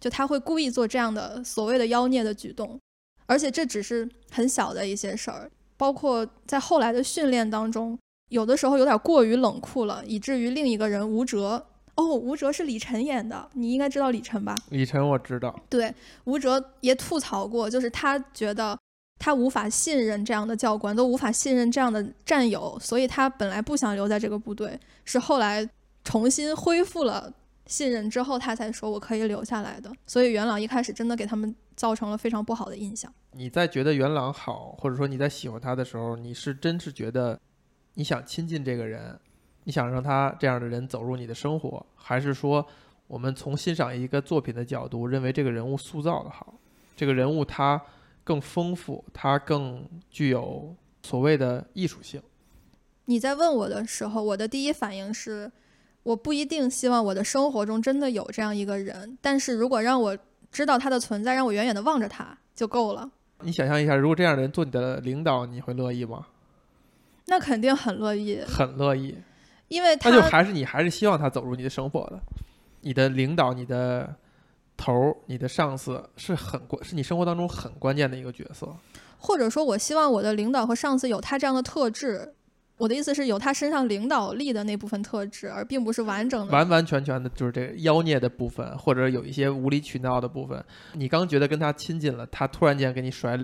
[0.00, 2.78] 就他会故意做这样的所谓的妖孽的举动，
[3.26, 7.98] 而且这只是很小的一些事儿，包括在后来的训练当中，
[8.30, 11.66] 有的时候有点过于冷酷了，以至于另一个人吴哲，
[11.98, 14.54] 哦，吴哲是李晨演的，你应该知道李晨吧？
[14.70, 18.78] 李晨我知道，对，吴哲也吐槽过，就是他觉得
[19.18, 25.68] 他无法信任这样的教官，都无法信任这样的战友，所以他本来不想留在这个部队，是后来。
[26.04, 27.30] 重新恢复了
[27.66, 29.92] 信任之后，他才说我可以留下来的。
[30.06, 33.12] 所以元朗一开始真的给他们造成了非常不好的印象。
[33.32, 37.38] 你在觉得元朗好，或者说你在喜欢他的时候，你是真是觉得
[37.92, 39.20] 你想亲近这个人，
[39.68, 42.66] 你想让他这样的人走入你的生活，还是说
[43.06, 46.54] 我们从欣赏一个作品的角度，认为这个人物塑造的好，
[46.96, 47.78] 这个人物他
[48.24, 52.18] 更丰富，他更具有所谓的艺术性？
[53.04, 55.52] 你在问我的时候，我的第一反应是。
[56.04, 60.16] 我不一定希望我的生活中真的有这样一个人，但是如果让我
[60.50, 63.10] 知道他的存在，让我远远的望着他就够了。
[63.42, 66.26] 你想象一下，如果这样的人做你的领导，你会乐意吗？
[67.26, 69.18] 那肯定很乐意，很乐意，
[69.68, 72.20] 因为他就还是你还是希望他走入你的生活的。
[72.80, 74.14] 你的领导、你的
[74.76, 78.68] 头儿、你的上司是很关，是你生活当中很关键的一个角色。
[79.18, 82.34] 或者说，我希望我的领导和上司有他这样的特质。
[82.76, 90.64] 我的意思是有他身上领导力的那部分特质，而并不是完整的、完完全全的，就是这个妖孽的部分，或者有一些无理取闹的部分。
[90.92, 93.36] 你刚觉得跟他亲近了，他突然间给你甩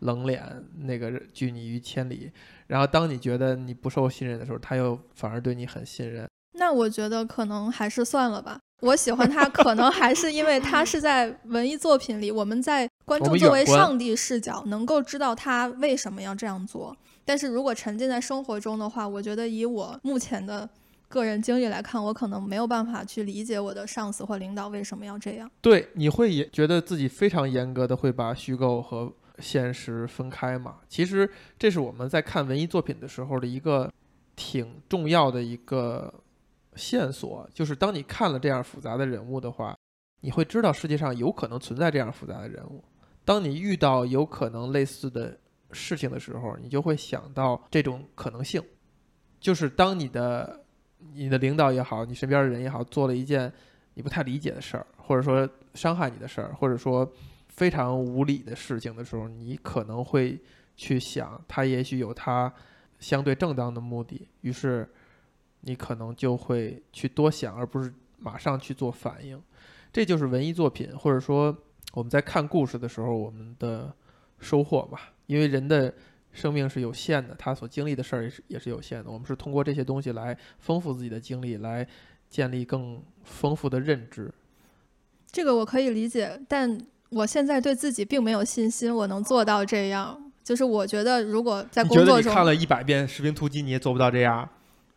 [0.00, 0.42] 冷脸，
[0.78, 2.30] 那个拒你于千里。
[2.66, 6.28] 然后当你觉得你不受信任的时候，他又反而对你很信任。
[6.52, 8.58] 那我觉得可能还是算了吧。
[8.80, 16.96] 我喜欢他，可能还是因为他是在文艺作品里，我们在观众作为上帝视角，能够知道他为什么要这样做。
[17.24, 20.68] 但是如果沉浸在生活中的话，我觉得以我目前的
[21.08, 25.50] 个人经历来看，我可能没有办法去理解我的上司或领导为什么要这样。
[25.60, 30.80] 对，你会也觉得自己非常严格的会把虚构和现实分开嘛？
[30.88, 33.92] 其实这是我们在看文艺作品的时候的一个
[34.36, 36.12] 挺重要的一个
[36.76, 39.76] 线索，就是当你看了这样复杂的人物的话，
[40.20, 42.84] 你会知道世界上有可能存在这样复杂的人物。
[43.24, 45.38] 当你遇到有可能类似的。
[45.72, 48.60] 事情的时候，你就会想到这种可能性，
[49.38, 50.64] 就是当你的
[51.12, 53.52] 你的领导也好，你身边的人也好，做了一件
[53.94, 57.08] 你不太理解的事儿，或者说伤害你的事儿，或者说
[57.60, 60.40] 非常无理的事情的时候，你可能会
[60.78, 62.50] 去想，他也许有他
[62.98, 64.88] 相对正当的目的，于是
[65.60, 69.38] 你可能就会去多想，而不是马上去做反应。
[69.92, 71.54] 这就是文艺作品，或者说
[71.92, 73.94] 我们在看故事的时候，我们的
[74.38, 75.12] 收获吧。
[75.26, 75.92] 因为人的
[76.32, 79.10] 生命是有限的，他所经历的事儿也是也是有限的。
[79.10, 81.86] 我们是通过这些东西来丰富自己的经历，来
[82.30, 84.32] 建立更丰富的认知。
[85.30, 90.20] 这个我可以理解，但我现在对自己并没有信心，我能做到这样。
[90.42, 94.48] 就是我觉得，如果在工作中看了一百遍《士兵突击》，你也做不到这样。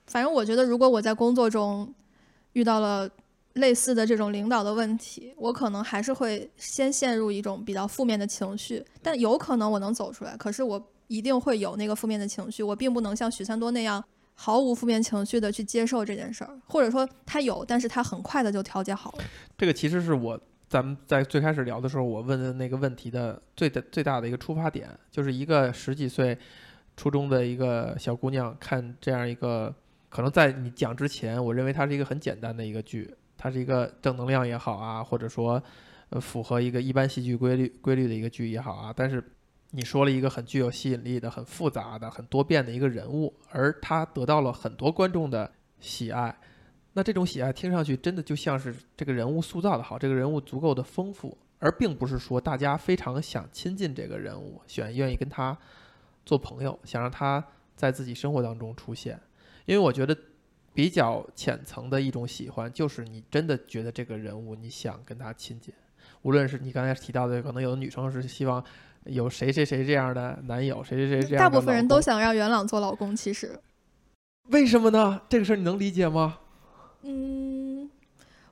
[0.07, 1.93] 反正我觉得，如果我在工作中
[2.53, 3.09] 遇到了。
[3.57, 10.35] 类似的这种领导的问题，我可能还是会先陷入一种比较负面的情绪，但有可能我能走出来。
[10.37, 19.23] 可是我一定会有那个负面的情绪，我并不能像许三多那样毫无负面情绪的去接受这件事儿，或者说他有，但是他很快的就调节好了。
[19.55, 20.39] 这个其实是我
[20.73, 26.35] 咱们在最开始聊的时候，我问的那个问题的最的最大的一个出发点，就是一个十几岁
[26.97, 29.71] 初中的一个小姑娘看这样一个，
[30.09, 33.15] 可能在你讲之前，我认为它是一个很简单的一个剧。
[33.37, 35.61] 它是一个正能量也好啊，或者说，
[36.09, 38.91] 呃，符合一个一般戏剧规律规律的一个剧也好啊。
[38.95, 39.23] 但是
[39.69, 46.35] 你说了一个很具有吸引力的、很复杂的、很多变的一个人物，而他得到了很多观众的喜爱。
[46.93, 55.57] 那这种喜爱听上去真的就像是这个人物塑造的好，这个人物足够的丰富，而并不是说大家非常想亲近这个人物，选愿意跟他
[56.25, 57.43] 做朋友，想让他
[57.75, 59.19] 在自己生活当中出现。
[59.65, 60.17] 因为我觉得。
[60.75, 65.71] 比较浅层的一种喜欢，就是你真的觉得这个人物你想跟他亲近，
[66.23, 68.65] 无论是你刚才提到的，可能有的女生是希望
[69.03, 73.59] 有谁谁谁这样的男友，谁谁谁这样的大部分人都想让元朗做老公，其实，
[74.49, 75.21] 为什么呢？
[75.29, 76.39] 这个事儿你能理解吗？
[77.03, 77.89] 嗯，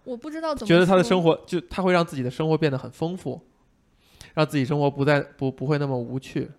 [0.03, 3.41] 我不知道怎么觉得他的生活就他会让自己的生活变得很丰富，
[4.33, 6.51] 让自己生活不再不不会那么无趣。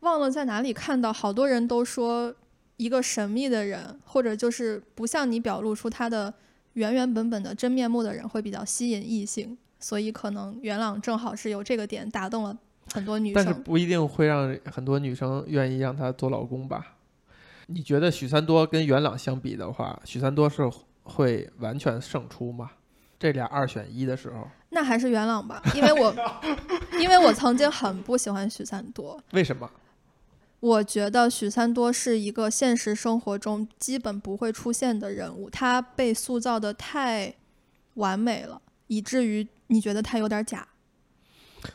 [0.00, 2.34] 忘了在哪里看到，好多人都说
[2.76, 6.32] 一个神秘的人，或者就是不向你表露出他的
[6.74, 9.56] 原原本本的真面目的人，会比较吸引异性。
[9.78, 12.56] 所以可能元朗正好是有这个点打动了
[12.92, 13.60] 很多女生但是。
[13.62, 16.94] 不一定会让很多女生愿意让他做老公吧？
[17.66, 20.62] 你觉得许三多跟元朗相比的话，许三多是
[21.02, 22.70] 会完全胜出吗？
[23.18, 26.14] 这俩二选一的时候，那还是元朗吧，因为我
[27.00, 29.70] 因为我曾经很不喜欢许三多，为什么？
[30.58, 37.34] 我觉得许三多是一个现实生活中基本不会出现的人物，他被塑造的太
[37.94, 40.66] 完美了，以至于你觉得他有点假，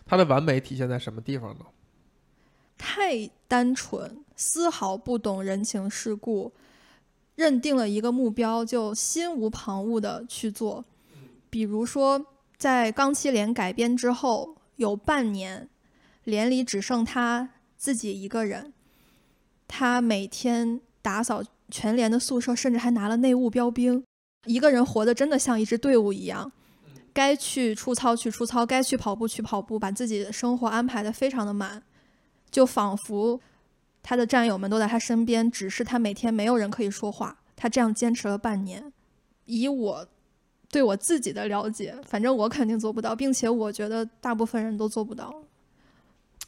[0.06, 1.66] 他的完美体现在什么地方呢？
[2.78, 6.54] 太单纯，丝毫不懂人情世故，
[7.38, 10.84] 认定了一个目标就心无旁骛的去做。
[11.50, 12.26] 比如说，
[12.58, 15.69] 在钢七连改编之后，有半年，
[16.23, 18.73] 连里只剩他自己一个人，
[19.67, 24.04] 他每天打扫全连的宿舍，甚至还拿了内务标兵，
[24.45, 26.52] 一个人活得真的像一支队伍一样。
[27.13, 31.82] 该去出操去出操，该去跑步去跑步，把自己的生活安排的非常的满，
[32.50, 33.39] 就仿佛
[34.08, 37.38] 他的战友们都在他身边，只是他每天没有人可以说话。
[37.58, 38.93] 他这样坚持了半年，
[39.43, 40.08] 以我
[40.70, 45.43] 对我自己的了解，反正我肯定做不到，并且我觉得大部分人都做不到。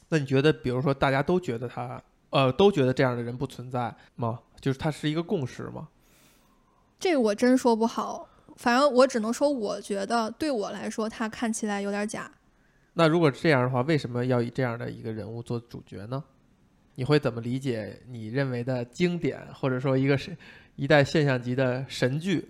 [0.08, 4.40] 那你觉得，比如说大家都觉得他，呃，都觉得这样的人不存在吗？
[4.58, 5.88] 就是他是一个共识吗？
[6.98, 12.32] 这我真说不好，反正我只能说，我觉得对我来说，他看起来有点假。
[12.94, 16.24] 那如果这样的话，为什么要以这样的一个人物做主角呢？
[17.00, 20.36] 你会怎么理解你认为的经典，或者说一个是
[20.76, 22.46] 一代现象级的神剧，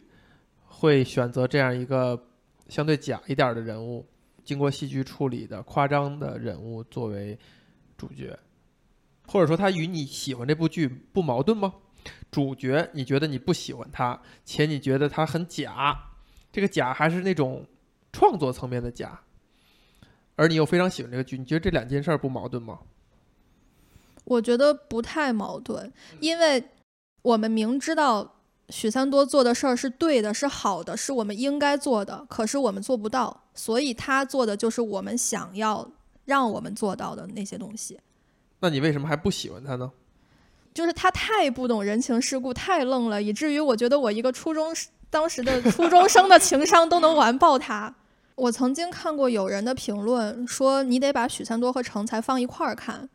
[0.64, 2.20] 会选择这样一个
[2.68, 4.04] 相对假一点的人物，
[4.42, 7.38] 经过戏剧处理的夸张的人物作为
[7.96, 8.36] 主角，
[9.28, 11.72] 或者说他与你喜欢这部剧不矛盾吗？
[12.32, 15.96] 主角你觉得你不喜欢他，且你觉得他很假，
[16.50, 17.64] 这个假还是那种
[18.10, 19.20] 创作层面的假，
[20.34, 22.80] 而你又非常喜欢这个剧，你觉得这两件事儿不矛盾吗？
[24.30, 26.62] 我觉得不太矛盾，因为
[27.22, 28.36] 我们明知道
[28.68, 35.90] 许三多做的事儿是对的，是好的，是我们应该做的，可是我们做不到，所以他做的就是我们想要
[36.26, 37.98] 让我们做到的那些东西。
[38.60, 39.90] 那你为什么还不喜欢他呢？
[40.72, 44.72] 就是他太不懂人情世故，太愣了，以至于我觉得我一个初中
[45.10, 47.92] 当时的 初中生的情商都能完爆他。
[48.36, 53.10] 我曾经看过有人的评论说，你得把许三多和成才放一块儿看，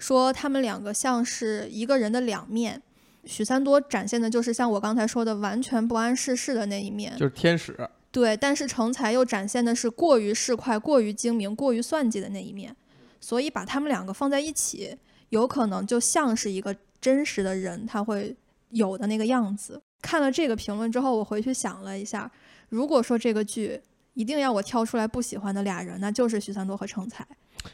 [0.00, 2.82] 说他们两个像是一个人的两面。
[3.26, 7.78] 许三多展现的就是像我刚才说的完全不谙世事的那一面，就是天使，
[8.10, 12.74] 对，但是成才又展现的是过于市侩、过于精明、过于算计的那一面，
[13.20, 14.96] 所以把他们两个放在一起，
[15.28, 18.34] 有可能就像是一个真实的人他会
[18.70, 19.80] 有的那个样子。
[20.00, 22.28] 看了这个评论之后，我回去想了一下，
[22.70, 23.78] 如果说这个剧
[24.14, 27.26] 一定要我挑出来不喜欢的俩人，那就是许三多和成才，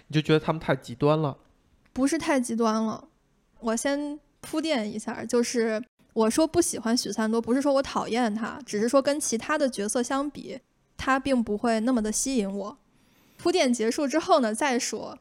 [0.09, 1.39] 你就觉得他们太极端了。
[1.97, 3.09] 不是太极端了。
[3.59, 5.83] 我先铺垫一下，就是
[6.13, 10.61] 我说不喜欢许三多，不是说我讨厌他，只是说跟其他的角色相比，
[10.99, 12.77] 他并不会那么的吸引我。
[13.39, 15.19] 铺垫结束之后呢，再说，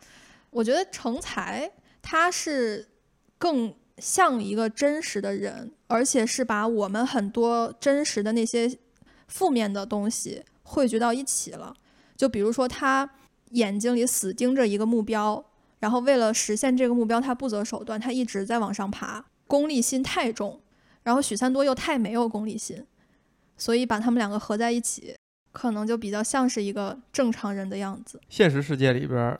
[0.50, 2.86] 我觉得成才他是
[3.38, 8.78] 更像一个真实的人，而且是把我们很多真实的那些
[9.30, 11.74] 负面的东西汇聚到一起了。
[12.18, 13.10] 就比如说他
[13.52, 15.46] 眼睛里死盯着一个目标，
[15.86, 20.60] 然后为了实现这个目标，他不择手段，他一直在往上爬，功利心太重。
[21.04, 22.84] 然后许三多又太没有功利心，
[23.56, 25.16] 所以把他们两个合在一起，
[25.52, 28.20] 可能就比较像是一个正常人的样子。
[28.30, 29.40] 现实世界里边儿，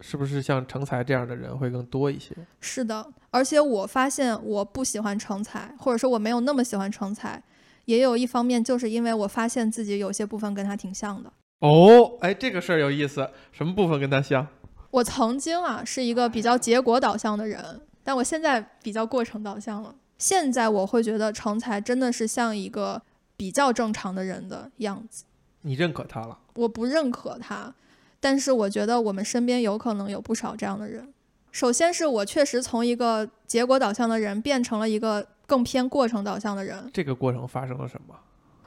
[0.00, 2.34] 是不是像成才这样的人会更多一些？
[2.60, 7.40] 是的，而且我发现我不喜欢成才，或者说我没有那么喜欢成才，
[7.84, 11.32] 也有一方面就是因为我发现自己有些部分跟他挺像的。
[11.60, 14.44] 哦，哎，这个事儿有意思，什么部分跟他像？
[14.90, 19.94] 我曾经啊是一个比较结果导向的人，但我现在比较过程导向了。
[20.18, 23.00] 现在我会觉得成才真的是像一个
[23.36, 25.24] 比较正常的人的样子。
[25.62, 26.38] 你认可他了？
[26.54, 27.72] 我不认可他，
[28.18, 31.12] 但是我觉得我们身边有可能有不少这样的人。
[31.52, 36.90] 首先是我确实从一个结果导向的人变成了一个更偏过程导向的人。
[36.92, 38.14] 这个过程发生了什么？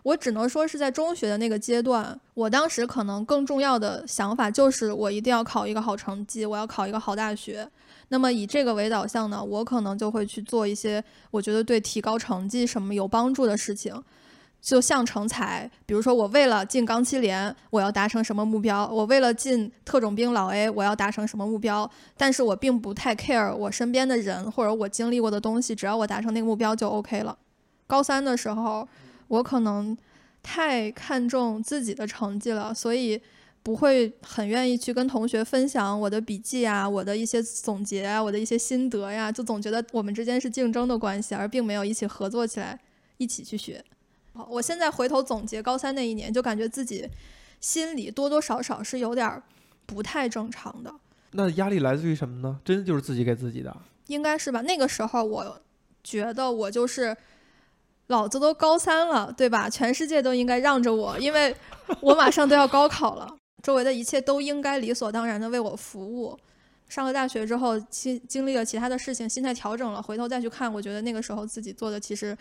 [0.03, 7.67] 我只能说是在中学的那个阶段，我当时可能更重要的想法就是我一定要考一个好成绩，我要考一个好大学。
[8.09, 14.03] 那么以这个为导向呢，我可能就会去做一些我觉得对提高成绩什么有帮助的事情。
[14.61, 18.87] 就像成才，比如说我为了进钢七连，我要达成什么目标？
[18.87, 21.89] 我为了进特种兵老 A，我要达成什么目标？
[22.15, 27.37] 但是我并不太 care 我身边的人或者我经历过的东西，只要我达成那个目标就 OK 了。
[27.87, 28.87] 高三的时候，
[29.33, 29.97] 我可能
[30.43, 33.19] 太看重自己的成绩了，所以
[33.63, 42.79] 不会很愿意去跟同学分享我的笔记啊，我的一些总结啊，我的一些心得呀，就总觉得我们之间是竞争的关系，而并没有一起合作起来
[43.17, 43.83] 一起去学。
[44.33, 47.09] 好我现在回头总结高三那一年，就感觉自己
[47.59, 49.41] 心里多多少少是有点
[49.87, 50.93] 不太正常的。
[51.31, 52.59] 那压力来自于什么呢？
[52.63, 53.75] 真的就是自己给自己的？
[54.07, 54.61] 应该是吧。
[54.61, 55.59] 那个时候我
[56.03, 57.15] 觉得我就是
[58.13, 59.69] 老子都高三了，对吧？
[59.69, 61.53] 全世界都应该让着我，因为
[61.99, 63.27] 我马上都要高考了，
[63.61, 66.37] 周围的一切都应该理所当然的为我服务。
[66.87, 72.37] 上了大学之后，经经历了其他的事情，心态调整了，回头再去看，我觉得那个时候自己做的其实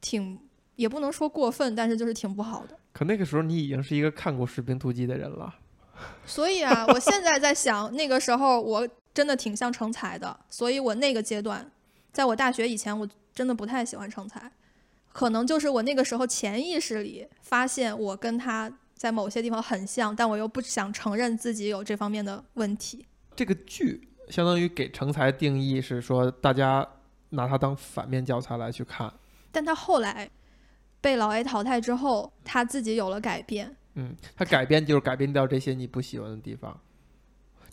[0.00, 0.38] 挺。
[0.76, 2.76] 也不能说过分，但是就是挺不好的。
[2.92, 5.54] 可那个时候你已经是一个看过《士兵突击》的人了。
[6.26, 10.36] 所以啊，我现在在想，那个时候我真的挺像成才的。
[10.50, 11.70] 所以我那个阶段，
[12.12, 14.50] 在我大学以前，我真的不太喜欢成才。
[15.14, 23.06] 可能就是我那个时候潜意识里发现我跟他在某些地方很像，但我又不想承认自己有这方面的问题。
[23.34, 26.86] 这个剧相当于给成才定义是说，大家
[27.30, 29.10] 拿它当反面教材来去看。
[29.50, 30.28] 但他后来。
[31.00, 33.76] 被老 A 淘汰之后，他自己有了改变。
[33.92, 36.80] 嗯，他改变就是改变掉这些你不喜欢的地方，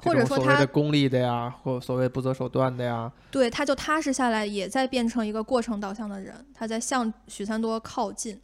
[0.03, 3.11] 或者说他的功利的呀，或所谓不择手段的呀。
[3.29, 8.39] 对，他就踏实下来，也在变成一个过程导向的人，他在向许三多靠近。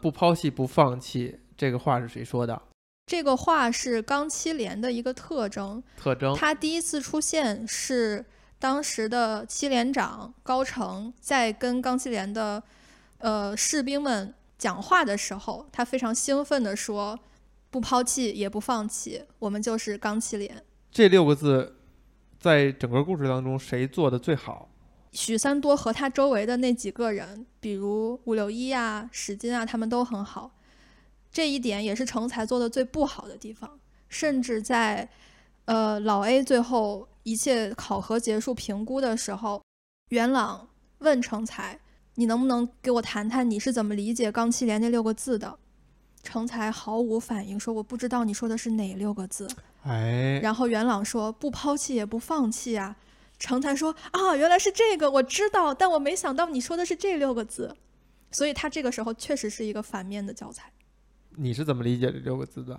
[0.00, 2.62] 不抛弃，不放弃，这个话是谁说的？
[3.06, 5.82] 这个话是钢七连的一个特征。
[5.96, 6.34] 特征。
[6.34, 8.24] 他第一次出现是
[8.58, 12.62] 当时的七连长高成在跟钢七连的。
[13.22, 17.20] 呃，士兵们讲话的时候，他非常兴奋地说
[17.68, 21.76] ：“不抛弃也不放弃，我们就是钢七连。”这六个字，
[22.38, 24.68] 在整个故事当中，谁做的最好？
[25.12, 30.50] 许三多和他周围的那几个人，比如五六一啊、史金啊，他们都很好。
[31.32, 33.78] 这一点也是成才做的最不好的地方。
[34.08, 35.08] 甚至在
[35.66, 39.62] 呃老 A 最后一切考核结束评估的时候，
[40.08, 40.68] 元朗
[40.98, 41.78] 问成才。
[42.16, 45.58] 你能不能给我谈谈你是怎么理解“钢七连”那六个字的？
[46.22, 49.48] 成才毫无反应，说我不知道你说的是哪六个字。
[49.82, 52.96] 哎，然后元朗说不抛弃也不放弃啊。
[53.38, 57.74] 成才说啊，原来是这个，我知道，但我没想到你说的是这六个字。
[58.32, 60.70] 所以他这个时候确实是一个反面的教材。
[61.36, 62.78] 你是怎么理解这六个字的？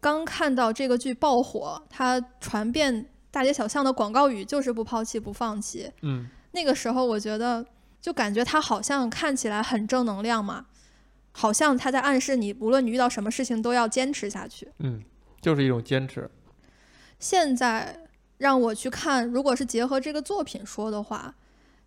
[0.00, 5.90] 刚看到这个剧爆火，它传遍大街小巷的广告语就是不抛弃不放弃。
[6.02, 7.64] 嗯，那个时候我觉得。
[8.00, 10.64] 就感觉他好像看起来很正能量嘛，
[11.32, 14.66] 好像他在暗示你，无论你遇到什么事情都要坚持下去。
[14.78, 15.02] 嗯，
[15.40, 16.30] 就是一种坚持。
[17.18, 18.06] 现在
[18.38, 21.34] 让我去看，如果是结合这个作品说的话，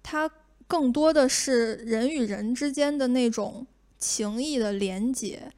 [0.01, 0.29] 它
[0.67, 3.65] 更多的是人与人之间的那种
[3.97, 5.51] 情谊的连结，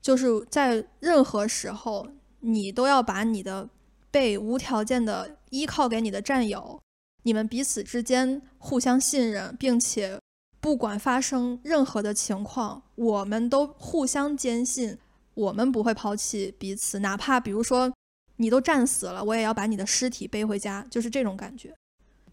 [0.00, 2.08] 就是在任何时候，
[2.40, 3.68] 你都要把你的
[4.10, 6.80] 被无条件的依靠给你的战友。
[7.24, 10.18] 你们彼此之间互相信任，并且
[10.60, 14.98] 不管发生任何的情况，我们都互相坚信，
[15.34, 17.92] 我们不会抛弃彼此，哪怕比如说
[18.36, 21.74] 你都战死了，我也要把你的尸体背回家，就是这种感觉。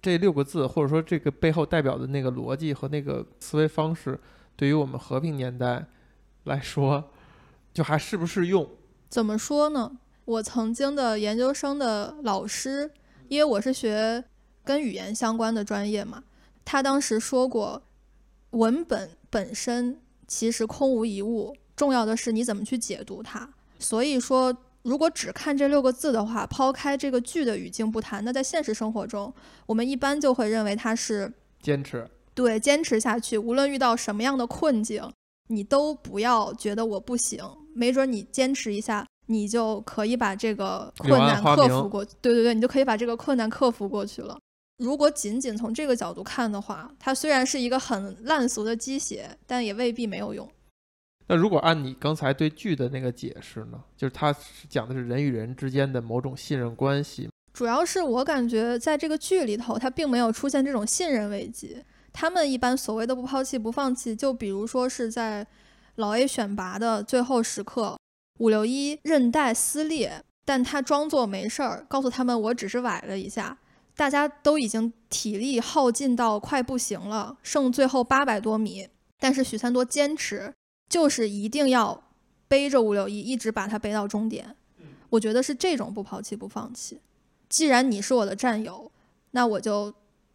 [0.02, 4.20] 这六个字，或者说这个背后代表的那个逻辑和那个思维方式，
[4.56, 5.86] 对于我们和平年代
[6.46, 7.12] 来说，
[7.74, 8.70] 就还适不适用？
[9.10, 10.00] 怎么说呢？
[10.26, 12.92] 我曾经的研究生的老师，
[13.28, 14.24] 因为我是学。
[14.62, 16.24] 跟语言相关的专业嘛，
[16.64, 17.82] 他当时说过，
[18.52, 23.50] 文本本身其实空无一物，重要的是你怎么去解读它。
[23.80, 29.34] 所以说，如果只看这六个字的话，抛开这个剧的语境不谈，那在现实生活中，
[29.66, 32.06] 我们一般就会认为它是坚持。
[32.34, 35.10] 对，坚持下去，无论遇到什么样的困境，
[35.48, 37.42] 你都不要觉得我不行，
[37.74, 42.04] 没准你坚持一下，你就可以把这个困难克服过。
[42.22, 44.38] 对对对，你就可以把这个困难克服过去了。
[44.80, 50.50] 如果仅仅从这个角度看的话，它虽然是一个很烂俗的鸡血，但也未必没有用。
[51.30, 53.80] 那如果按你刚才对剧的那个解释呢？
[53.96, 54.36] 就是它
[54.68, 57.30] 讲的是人与人之间的某种信任关系。
[57.54, 61.78] 主要是我感觉在这个剧里头，它并没有出现这种信任危机。
[62.12, 65.46] 他们一般所谓的不抛弃、不放弃，就比如说是在
[65.98, 67.96] 老 A 选拔的最后时刻，
[68.40, 73.56] 五六一韧带撕裂，但他装作没事儿，告诉他们我只是崴了一下。
[73.96, 78.88] 大家都已经体力耗尽到快不行了，剩最后八百多米，
[79.20, 80.52] 但是许三多坚持，
[80.90, 82.04] 就是一定要
[82.48, 84.56] 背着五六一，一直把他背到终点。
[85.12, 87.00] 我觉得是这种不抛弃不放弃。
[87.48, 88.92] 既然你是我的战友，
[89.32, 89.94] 那我就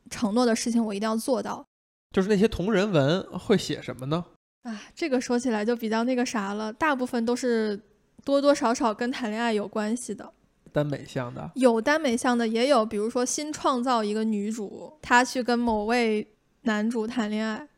[0.08, 1.64] 承诺的事情我一定要做到。
[2.12, 4.24] 就是那些同人文会写什么呢？
[4.62, 7.80] 啊，这个说起来就比较那个啥了，大部分都是
[8.24, 10.32] 多多少少跟谈恋爱有关系的。
[10.72, 16.26] 耽美向的有耽美向的，也有，比如说新创造一个女主，她去跟某位
[16.62, 17.68] 男主谈恋爱。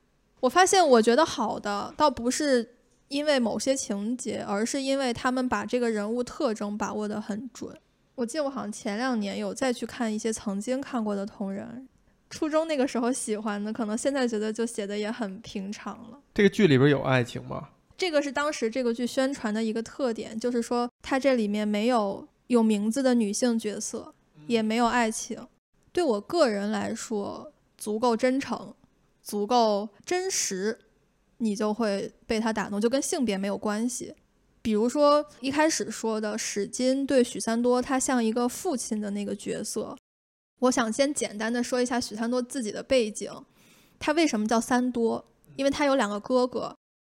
[0.47, 2.77] 我发现，我觉得好的倒不是
[3.09, 7.77] 因为某些情节，而是因为他们把这个人物特征把握得很准。
[8.15, 11.89] 我记得我好像前两年有再去看一些曾经看过的同人，
[12.31, 16.21] 初中那个时候喜欢的，可能现在觉得就写的也很平常了。
[16.33, 17.71] 这个剧里边有爱情吗？
[17.99, 22.27] 这个是当时这个剧宣传的一个特点，就是说它这里面没有。
[22.47, 24.15] 有名字的女性角色，
[24.47, 25.49] 也没有爱情。
[25.91, 28.73] 对我个人来说，足够真诚，
[29.27, 30.79] 足够真实，
[31.39, 34.15] 你就会被他打动，就跟性别没有关系。
[34.63, 39.97] 比如说一开始说的史金对许三多，他像一个父亲的那个角色。
[40.61, 43.31] 我想先简单的说一下许三多自己的背景，
[43.99, 45.23] 他为什么叫三多？
[45.57, 46.75] 因为他有两个哥哥，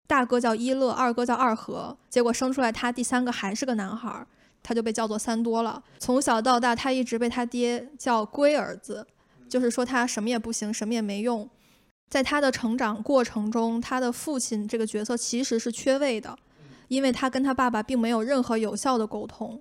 [0.08, 4.26] 大哥叫一乐，二哥叫二和，结果生出来他第三个还是个男孩。
[4.62, 5.82] 他就被叫做三多了。
[5.98, 9.06] 从小到大，他一直被他爹叫龟儿子，
[9.48, 11.48] 就是说他什么也不行，什么也没用。
[12.11, 16.36] 在他的成长过程中，他的父亲这个角色其实是缺位的，
[16.88, 19.58] 因为他跟他爸爸并没有任何有效的沟通。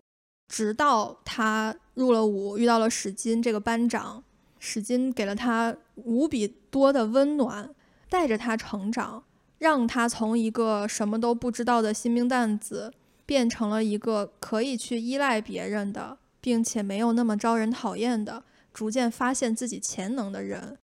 [0.48, 4.22] 直到他入了伍，遇到了史金这个班长，
[4.60, 7.70] 史金给了他无比多的温暖，
[8.10, 9.24] 带着他成长，
[9.60, 12.92] 让他从一个什么都不知道的新兵蛋子。
[13.26, 18.44] 变成了一个可以去依赖别人的，并且没有那么招人讨厌的，
[18.74, 20.80] 逐渐发现自己潜能的人，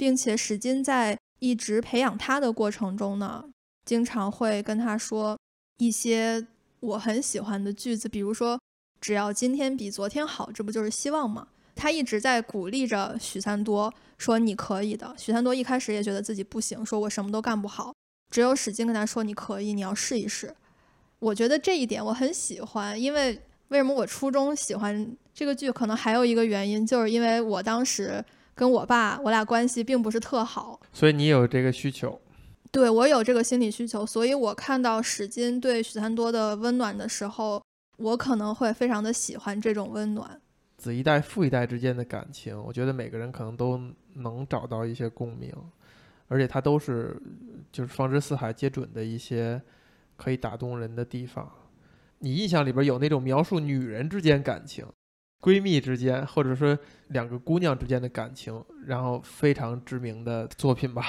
[0.00, 3.44] 并且史金在一直培养他的过程中呢，
[3.84, 5.38] 经常会跟他说
[5.76, 6.46] 一些
[6.80, 8.58] 我很喜欢的句子，比如说
[8.98, 17.92] “只要今天比昨天好，这不就是希望吗？”他一直在鼓励着许三多说：“你可以的。”许三多一开始也觉得自己不行，说我什么都干不好，
[18.30, 20.56] 只有史金跟他说：“你可以，你要试一试。”
[21.20, 23.38] 我觉得这一点我很喜欢，因为
[23.68, 25.70] 为什么我初中喜欢这个剧？
[25.70, 28.24] 可能还有一个原因，就是因为我当时
[28.60, 32.20] 跟我爸，我俩关系并不是特好，所以你有这个需求。
[32.70, 37.62] 对我有这个心理需求，所以我看到史金对许三多的温暖的时候，
[37.96, 40.38] 我可能会非常的喜欢这种温暖。
[40.76, 43.80] 子一代、父一代之间的感情，我觉得每个人可能都
[44.16, 45.50] 能找到一些共鸣，
[46.28, 47.18] 而且它都是
[47.72, 49.58] 就是方知四海皆准的一些。
[50.18, 51.50] 可以打动人的地方，
[52.18, 54.84] 你印象里边有那种描述女人之间感情、
[55.40, 56.78] 闺蜜之间，或者说
[57.08, 61.04] 两个姑娘之间的感情，然后非常知名的作品吧？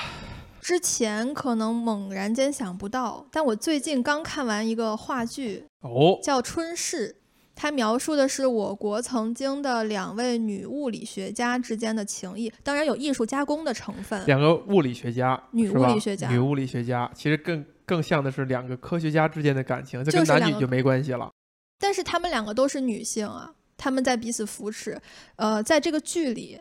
[0.62, 7.10] 之前可能猛然间想不到，但我最近刚看完一个话剧，哦，叫《春逝》。
[7.54, 14.26] 它描述的是我国曾经的两位女物理学家之间的情谊，当然有艺术加工的成分。
[14.26, 21.30] 两个物理学家，女物理学家，女物理学家，其实更更像的是两个科学家之间的感情，这跟男女就没关系了。
[21.78, 24.96] 但是他们两个都是女性啊，他们在彼此扶持。
[25.38, 26.60] 呃，在这个剧里，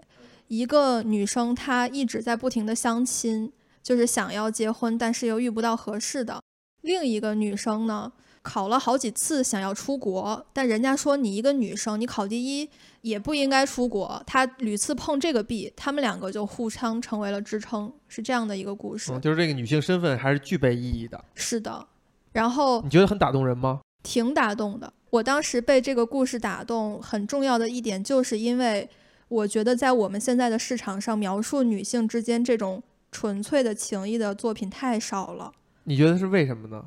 [0.49, 3.53] 一个女生她一直在不停的相亲，
[3.83, 6.41] 就是想要结婚，但是又遇不到合适的。
[6.81, 8.11] 另一个女生呢？
[8.43, 12.67] 考了好几次想要出国，但人家说你一个女生，你考第一
[13.03, 14.23] 也不应该出国。
[14.27, 19.13] 她屡次碰这个壁，他们两个就互相成为了支撑，是这样的一个故事。
[19.21, 21.23] 就是这个女性身份还是具备意义的。
[21.35, 21.87] 是的，
[22.33, 23.83] 然后你觉得很打动人吗？
[24.03, 24.91] 挺打动的。
[25.11, 28.89] 我当时被这个故事打动，很重要的一点就是因为
[29.29, 35.53] 我觉得在我们现在的市场上，描述女性之间这种纯粹的情谊的作品太少了。
[35.85, 36.85] 你觉得是为什么呢？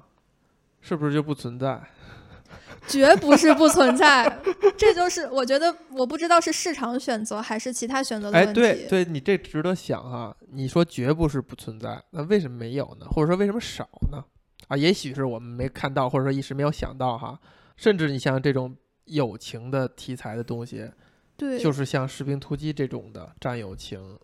[0.81, 1.81] 是不是就不存在？
[2.87, 4.29] 绝不是不存在，
[4.77, 8.49] 这就是我觉得，我不知道是市场选择还是其他选择的问题。
[8.49, 10.35] 哎，对，对你这值得想哈。
[10.51, 13.07] 你说绝不是不存在，那为什么没有呢？
[13.09, 14.23] 或者说为什么少呢？
[14.67, 17.39] 啊，也许是我们没看到，或者说一时没有想到哈。
[17.75, 20.89] 甚至你像这种友情的题材的东西，
[21.35, 24.17] 对，就是像《士兵突击》这种的战友情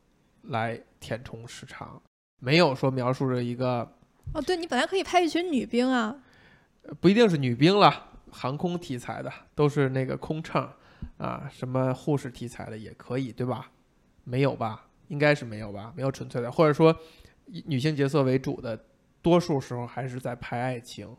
[0.43, 2.01] 来填充时长，
[2.39, 3.95] 没有说描述着一个。
[4.33, 6.15] 哦，对你本来可以拍一群女兵啊。
[7.01, 10.67] 不一定是女兵了，航空题材的都是那个空乘，
[11.17, 13.71] 啊，什么护士题材的也可以，对吧？
[14.23, 14.87] 没有吧？
[15.07, 15.91] 应该是没有吧？
[15.95, 16.95] 没有纯粹的，或者说
[17.47, 18.79] 以女性角色为主的
[19.21, 21.15] 多数时候还是在拍爱情。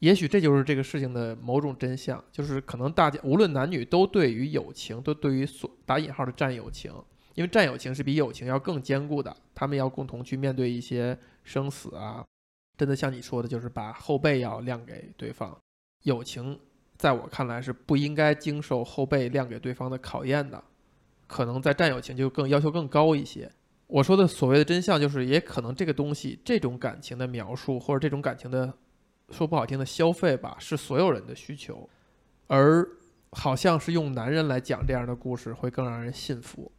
[0.00, 6.92] 也许这就是这个事情的某种真相，就是可能大家无论男女都对于友情，都对于所打引号的战友情，
[7.34, 12.22] 因为战友情是比友情要更坚固的，他们要共同去面对一些生死啊，
[12.76, 15.56] 真的像你说的，就是把后背要亮给对方。
[16.02, 16.60] 友情
[16.98, 20.62] 在我看来是不应该经受后背亮给对方的考验的，
[21.26, 23.50] 可能在战友情就更要求更高一些。
[23.86, 28.74] 我说的所谓的真相，就是也可能这个东西，这种感情的描述或者这种感情的。
[29.32, 31.88] 说不好听的消费吧，是所有人的需求，
[32.46, 32.86] 而
[33.32, 36.70] 好像是用男人来讲这样的故事会更让人信服。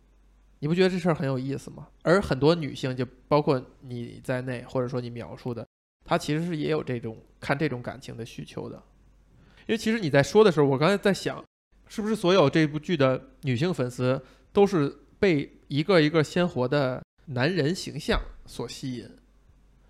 [0.59, 1.87] 你不觉得这事儿很有意思吗？
[2.01, 5.67] 而很多女性，就包括你在内，或者说你描述的，
[6.03, 8.75] 她其实是也有这种看这种感情的需求的。
[9.67, 11.43] 因为其实你在说的时候，我刚才在想，
[11.87, 14.19] 是不是所有这部剧的女性粉丝
[14.51, 19.09] 都是被一个一个鲜活的男人形象所吸引？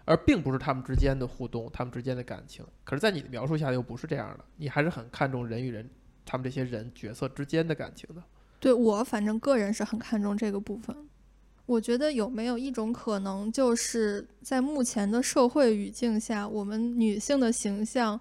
[0.07, 2.65] 而并不是他们之间的互动，他们之间的感情。
[2.85, 5.87] 可是，在你的描述下又不是这样的，你还是很看重人与人，
[6.25, 8.23] 他们这些人角色之间的感情的。
[8.57, 10.95] 对我，反正个人是很看重这个部分。
[11.65, 18.17] 我觉得有没有一种可能，就是在目前的社会语境下，我们女性的形象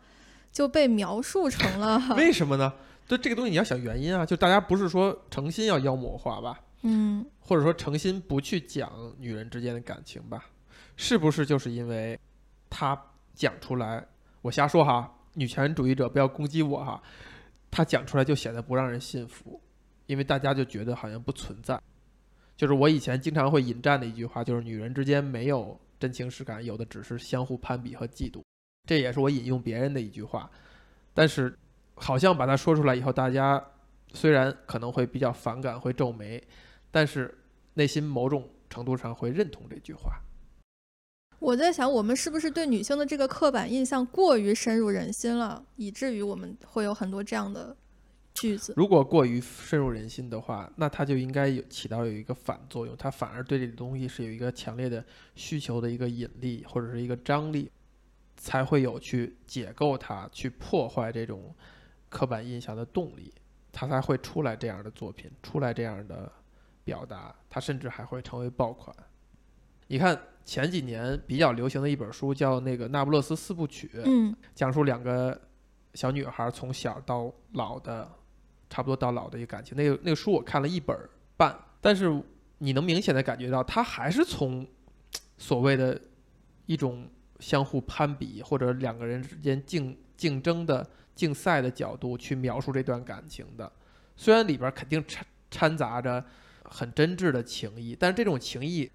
[0.51, 2.03] 就被描述成了？
[2.18, 2.72] 为什么呢？
[3.07, 6.61] 就这个东西你要想原因啊，就大家不是说诚心要妖魔化吧？
[6.82, 10.45] 嗯，或者说诚心不去讲女人之间的感情吧？
[10.97, 12.18] 是不是就是因为，
[12.70, 13.01] 他
[13.34, 14.05] 讲出来，
[14.42, 17.03] 我瞎说哈，女权主义者不要攻击我哈，
[17.70, 19.61] 他讲出来就显得不让人信服，
[20.07, 21.80] 因为大家就觉得好像不存在。
[22.57, 28.42] 就是我以前经常会引战的一句话，就是女人之间没有真情实感，有的只是相互攀比和嫉妒。
[28.86, 30.51] 这也是我引用别人的一句话，
[31.12, 31.55] 但是
[31.97, 33.62] 好像把它说出来以后，大家
[34.14, 36.42] 虽然可能会比较反感，会皱眉，
[36.90, 37.36] 但是
[37.74, 40.18] 内心某种程度上会认同这句话。
[41.39, 47.76] 我在想，我们是不是对女性的这个刻板印象过于深入人心了，以至于我们会有很多这样的
[48.32, 48.72] 句子？
[48.76, 57.70] 如果过于深入人心的话，那它就应该有起到有一个反作用，它反而对这个东西是有一个强烈的需求的一个引力或者是一个张力，
[58.39, 61.55] 才会有去解构它、去破坏这种
[62.09, 63.32] 刻板印象的动力，
[63.70, 66.32] 它才会出来这样的作品，出来这样的
[66.82, 68.97] 表达，它甚至还会成为爆款。
[69.87, 70.18] 你看。
[70.47, 75.38] 前几年比较流行的一本书叫那个《那不勒斯四部曲》，嗯，讲述两个
[75.94, 78.09] 小女孩从小到老的，
[78.70, 79.76] 差不多到老的一个感情。
[79.76, 80.97] 那个那个书我看了一本
[81.36, 82.22] 半，但是
[82.59, 84.64] 你能明显的感觉到，它还是从
[85.36, 86.01] 所谓的
[86.66, 93.70] 一种相互攀比或者两个人之间竞竞争的竞赛的角度去描述这段感情的。
[94.14, 96.24] 虽然里边肯定掺掺杂着
[96.62, 98.88] 很真挚的情谊，但是这种情谊。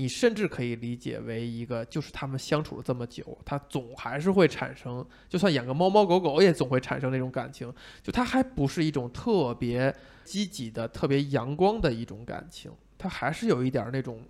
[0.00, 7.70] 你甚至可以理解为一个，就是他们相处了这么久，他总还是会产生，就算养个猫猫狗狗，也总会产生那种感情。
[8.02, 9.94] 就他还不是一种特别
[10.24, 14.22] 积极的、特别阳光的一种感情，他还是有一点那种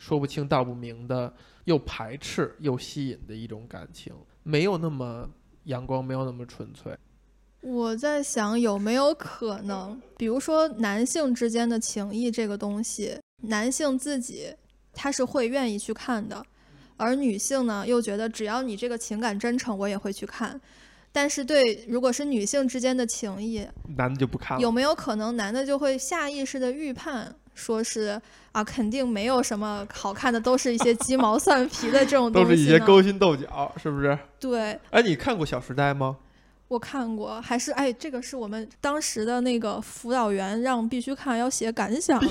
[0.00, 1.32] 说不清道不明的，
[1.62, 5.30] 又排斥又吸引的一种感情，没有那么
[5.66, 6.92] 阳光，没有那么纯粹。
[7.60, 14.52] 我在想，有没有可能，比如说男性之间的情谊这个东西，男性自己。
[14.98, 16.44] 他是会愿意去看的，
[16.96, 20.60] 而女性呢，又觉得只要你这个情感真诚，我也会去看。
[21.12, 24.60] 但是对，如果是女性之间的情谊，男的就不看了。
[24.60, 28.20] 有没有可能男的就会下意识的预判，说是
[28.52, 34.18] 啊，肯定没有什么好看的，都是一些鸡毛蒜皮的这种 东西，都是一些勾心斗角，是不是？
[34.40, 34.78] 对。
[34.90, 36.16] 哎，你看过《小时代》吗？
[36.68, 42.22] 我看过，还是哎，这个是我们当时的那个辅导员让必须看，要写感想，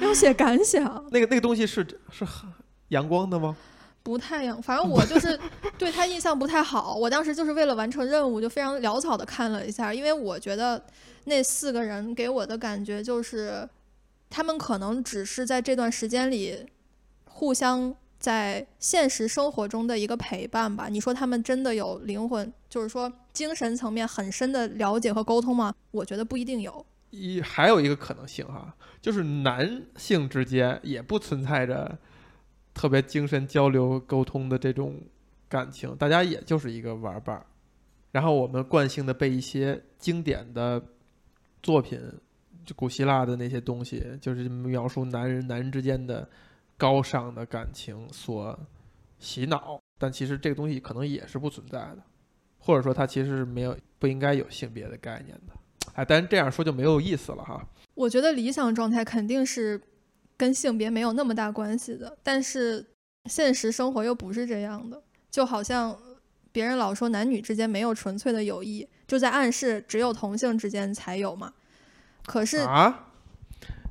[0.00, 0.82] 要写感想。
[1.10, 2.48] 那个那个东西是是很
[2.88, 3.56] 阳光的吗？
[4.04, 5.38] 不太阳，反正我就是
[5.76, 6.94] 对他印象不太好。
[6.94, 10.80] 我当时就是为了完成任务，就非常潦草的看了一下，因为我觉得
[11.24, 13.68] 那四个人给我的感觉就是，
[14.30, 16.64] 他们可能只是在这段时间里
[17.24, 17.92] 互相。
[18.20, 25.74] 在现实生活中的一个陪伴吧，你说他们真的有灵魂，就是说精神层面很深的了解和沟通吗？
[25.90, 26.84] 我觉得不一定有。
[27.08, 31.98] 一还有一个可能性哈，就是男性之间也不存在着
[32.74, 35.00] 特别精神交流沟通的这种
[35.48, 37.46] 感情，大家也就是一个玩伴儿。
[38.12, 40.82] 然后我们惯性的被一些经典的
[41.62, 41.98] 作品，
[42.66, 46.28] 就古希腊的那些东西，就是描述男人男人之间的。
[46.80, 48.58] 高尚的感情所
[49.18, 51.98] 洗脑，但其实这个东西可能也是不存在的，
[52.58, 55.52] 或者说它其实是没有不应该有性别的概念的。
[55.92, 57.62] 哎，但是这样说就没有意思了哈。
[57.94, 59.78] 我觉得理想状态肯定是
[60.38, 62.86] 跟性别没有那么大关系的，但是
[63.26, 65.94] 现实生活又不是这样的，就好像
[66.50, 71.52] 别人老说男女之间没有纯粹的友谊，就在暗示只有同性之间才有嘛。
[72.24, 73.10] 可是啊，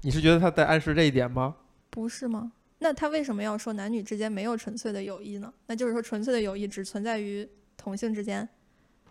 [0.01, 1.55] 你是觉得他在暗示这一点吗？
[1.91, 2.53] 不是吗？
[2.79, 5.53] 那他为什么要说男女之间没有纯粹的友谊呢？
[5.67, 8.47] 那就是说纯粹的友谊只存在于同性之间。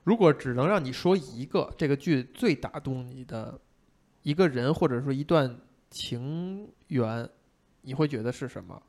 [0.05, 3.61] 如果只能让你说一个这个剧最打动你的
[4.23, 5.55] 一个人或者说一段
[5.91, 7.29] 情缘，
[7.83, 8.83] 你会觉得是什么？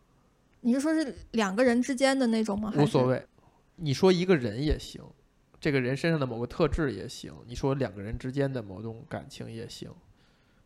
[0.61, 2.73] 你是说是两个人之间的那种吗？
[2.77, 3.25] 无所谓，
[3.75, 5.03] 你说一个人也行，
[5.59, 9.89] 这个人身上的某个特质也行，你说两个人之间的某种感情也行。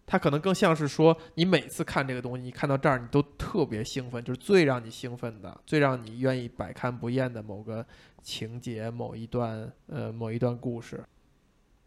[0.05, 7.85] 他可能更像是说，你每次看这个东西，你看到这儿，你都特别兴奋，就是最让你兴奋的，最让你愿意百看不厌的某个
[8.21, 11.03] 情节、某一段呃某一段故事。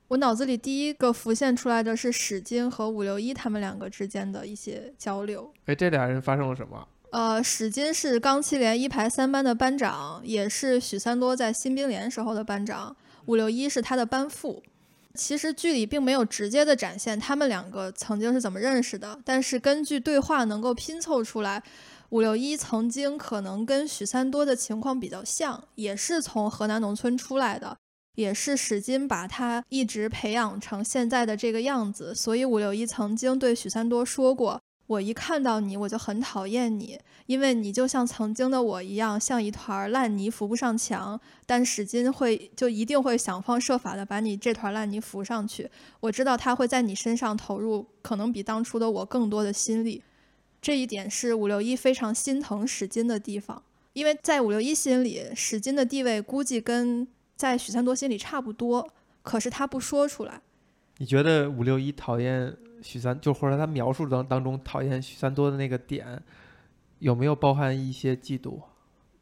[0.09, 5.53] 我脑子里第一个浮现出来的是史金和伍六一他们两个之间的一些交流。
[5.67, 6.89] 哎，这俩人发生了什么？
[7.11, 12.97] 呃，史金是钢七连一排三班的班长，也是许三多在新兵连时候的班长。
[13.27, 14.63] 伍六一是他的班副。
[15.17, 21.63] 其实剧里并没有直接的展现他们两个曾经是怎么认识的，但是根据对话能够拼凑出来，
[22.11, 27.77] 伍六一曾经可能跟许三多的情况比较像，也是从河南农村出来的，
[28.15, 34.61] 也是史金把他一直培养成现在的这个样子，所以伍六一曾经对许三多说过。
[34.87, 41.21] 我一看到你，我就很讨厌你，因为你就像曾经的我一样，像一团烂泥扶不上墙。
[41.45, 45.69] 但史金会就一定会想方设法的把你这团烂泥扶上去。
[45.99, 50.03] 我知道他会在你身上投入可能比当初的我更多的心力，
[50.63, 53.61] 这一点是伍六一非常心疼史金的地方。
[53.93, 58.89] 因为在伍六一心里，史金的地位估计跟在许三多心里差不多，
[59.23, 60.41] 可是他不说出来。
[60.99, 62.57] 你觉得伍六一讨厌？
[62.87, 66.23] 许三就或者他描述当当中讨厌许三多的那个点，
[67.01, 68.63] 有没有包含一些嫉妒？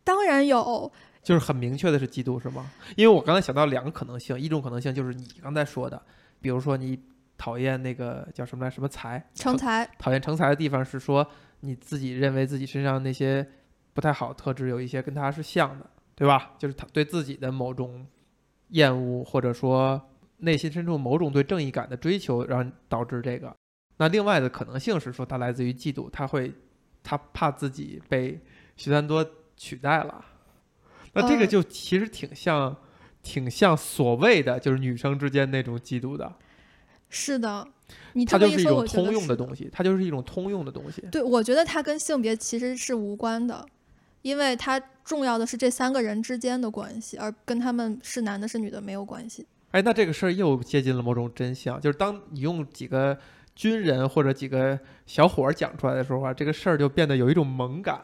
[0.04, 0.92] 当然有，
[1.22, 2.70] 就是很明确的是嫉妒，是吗？
[2.94, 6.00] 因为我刚才想到两个可能性，一种可能性就是你刚才说的，
[6.42, 7.02] 比如说你
[7.38, 11.26] 讨厌那个叫什么来什么才成才，讨厌成才的地方是说
[11.60, 13.48] 你自己认为自己身上那些
[13.94, 16.52] 不太好特质有一些跟他是像的，对吧？
[16.58, 18.06] 就是他对自己的某种
[18.68, 20.00] 厌恶，或者说。
[20.38, 23.54] 内心深处某种对正义感的追求，然后导致这个。
[23.96, 26.52] 那另外的可能性是说，他来自于嫉妒，他会，
[27.02, 28.40] 他怕自己被
[28.76, 29.24] 许三多
[29.56, 30.24] 取代了。
[31.12, 32.76] 那这个就其实挺像，
[33.22, 36.34] 挺像所谓的就是女生之间那种嫉妒的。
[37.08, 37.64] 是的，
[38.14, 41.00] 你它就是一种通用的东西，它就是一种通用的东西。
[41.12, 43.64] 对，我觉得它跟性别其实是无关的，
[44.22, 49.46] 因为它重要的是这三个人之间的关系，而跟他们是男的是女的没有关系。
[49.74, 53.18] 哎，那这个事儿又接近了某种真相，就是当你用几个
[53.56, 58.00] 军人或者几个小伙儿讲出来的时候啊，这个事儿就变得有一种萌感，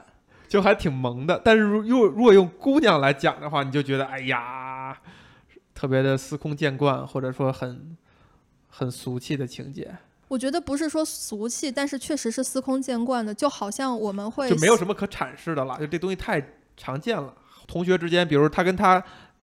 [0.49, 1.41] 就还挺萌的。
[1.45, 4.99] 但是如如如果用姑娘来讲的话，你就觉得哎呀，
[5.73, 7.97] 特别的司空见惯，或者说很
[8.67, 9.97] 很俗气的情节。
[10.27, 16.45] 我觉得不是说俗气，但是确实是司空见惯的，就好像我们会就没有什么可阐释的了，就这东西太
[16.77, 17.33] 常见了。
[17.69, 19.01] 同学之间，比如他跟他。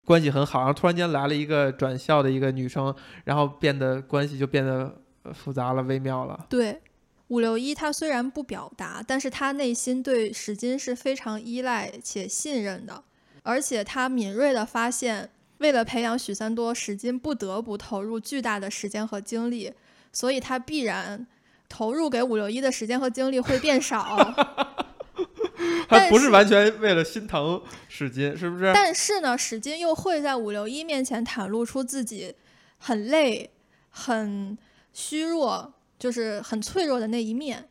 [0.05, 2.95] 关系很好，然后突然间来了一个转校的一个女生，
[3.25, 4.95] 然后变得关系就变得
[5.33, 6.47] 复杂了、微妙了。
[6.49, 6.81] 对，
[7.29, 13.03] 五六一他虽然不表达，但是他内心对史金是非常依赖且信任的，
[13.43, 19.73] 而且他敏锐地发现，为了培养许三多，史金不得不投入巨大的时间和精力，
[20.13, 21.27] 所以他必然
[21.69, 24.35] 投入给五六一的时间和精力会变少。
[25.89, 28.73] 他不是完全为了心疼史金，是不是？
[28.75, 32.35] 但是呢，史金又会在五六一面前袒露出自己
[32.79, 33.51] 很累、
[33.91, 34.57] 很
[34.93, 37.69] 虚弱，就是很脆弱的那一面。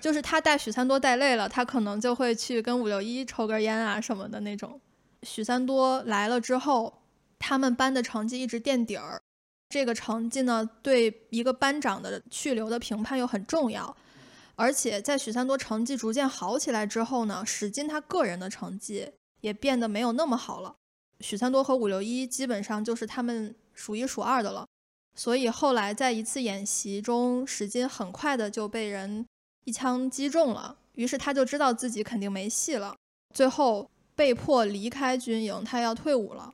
[0.00, 4.80] 就是他带许三多带累了，他可能就会去跟五六一抽根烟啊什么的那种。
[5.22, 7.02] 许三多来了之后，
[7.38, 9.20] 他们班的成绩一直垫底儿，
[9.68, 13.94] 这个成绩呢，对一个班长的去留的评判又很重要。
[14.60, 20.76] 而且在许三多成绩逐渐好起来之后呢，史金他个人的成绩也变得没有那么好了。
[21.20, 24.66] 许三多和五六一基本上就是他们数一数二的了。
[25.16, 29.26] 所以后来在一次演习中，史金很快的就被人
[29.64, 32.94] 一枪击中了，于是他就知道自己肯定没戏了，
[33.34, 36.52] 最后被迫离开军营，他要退伍了。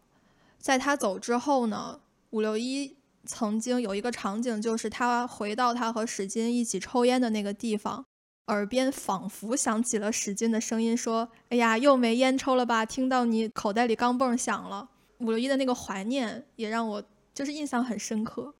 [0.58, 2.00] 在他走之后呢，
[2.30, 2.95] 五六一。
[3.26, 8.04] 曾经有一个场景，就是他回到他和史金一起抽烟的那个地方，
[8.46, 12.86] 耳边仿佛响起了史金的声音，说：“哎呀，又没烟抽了吧？
[12.86, 17.02] 听到你口袋里钢镚响了。”五六一的那个怀念也让我
[17.34, 18.54] 就是印象很深刻。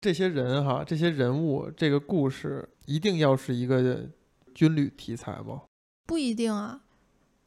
[0.00, 4.08] 这些人哈，这些人物，这个故事一定要是一个
[4.54, 5.62] 军旅题材吗？
[6.06, 6.80] 不一定啊。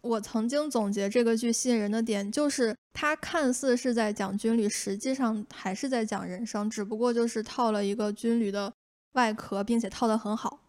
[0.02, 8.74] 我曾经总结这个剧吸引人的点，就是它看似是在讲军旅，实际上还是在讲人生，只不过就是套了一个军旅的
[9.14, 10.60] 外壳，并且套得很好。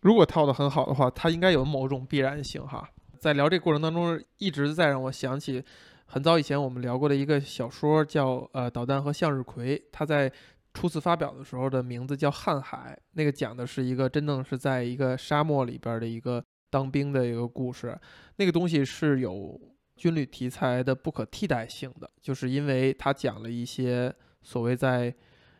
[0.00, 2.88] 如果套得很好的话，它应该有某种必然性哈。
[3.20, 5.64] 在聊这个过程当中，一直在让我想起
[6.04, 10.30] 很早以前我们聊过的一个小说，叫呃《导弹和向日葵》，它在
[10.74, 16.42] 初次发表的时候的名字叫《瀚海》，那个讲的是一个真正是在一个沙漠里边的一个。
[16.70, 17.98] 当兵的一个故事，
[18.36, 19.60] 那个东西是有
[19.96, 25.14] 军旅题材的不可替代性的，就是因为它讲了一些所谓在，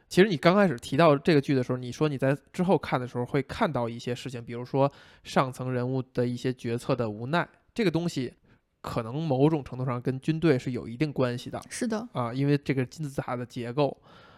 [0.09, 4.91] 其实你刚开始提到这个剧的时候，你说你在之后看的时候会看到一些事情，比如说
[5.25, 8.35] 上层人物的一些决策的无奈，这个东西
[8.83, 11.61] 可能某种程度上跟军队是有一定关系的。
[11.71, 13.97] 是的，啊，因为这个金字塔的结构。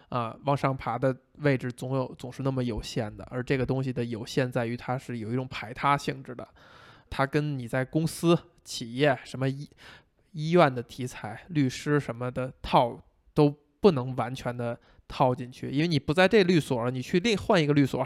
[0.09, 6.47] 啊，往上爬的位置总有总是那么有限的，而这个东西的有限在于它是有一种排他性质的，
[7.09, 9.69] 它跟你在公司、企业、什么医
[10.31, 12.99] 医院的题材、律师什么的套
[13.33, 18.03] 都不能完全的套进去，因为你不在这律所，你去另换一个律所；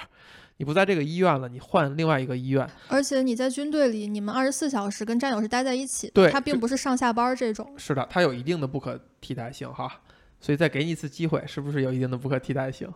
[0.58, 2.70] 你不在这个医院了，你换另外一个医院。
[2.88, 7.74] 而且你在军队里，你们二十四小时跟战友是待在一起，对，它并不是上下班这种。
[7.78, 10.02] 是的，它有一定的不可替代性哈。
[10.44, 12.92] 所以再给你一次机会，是不是有一定的不可替代性？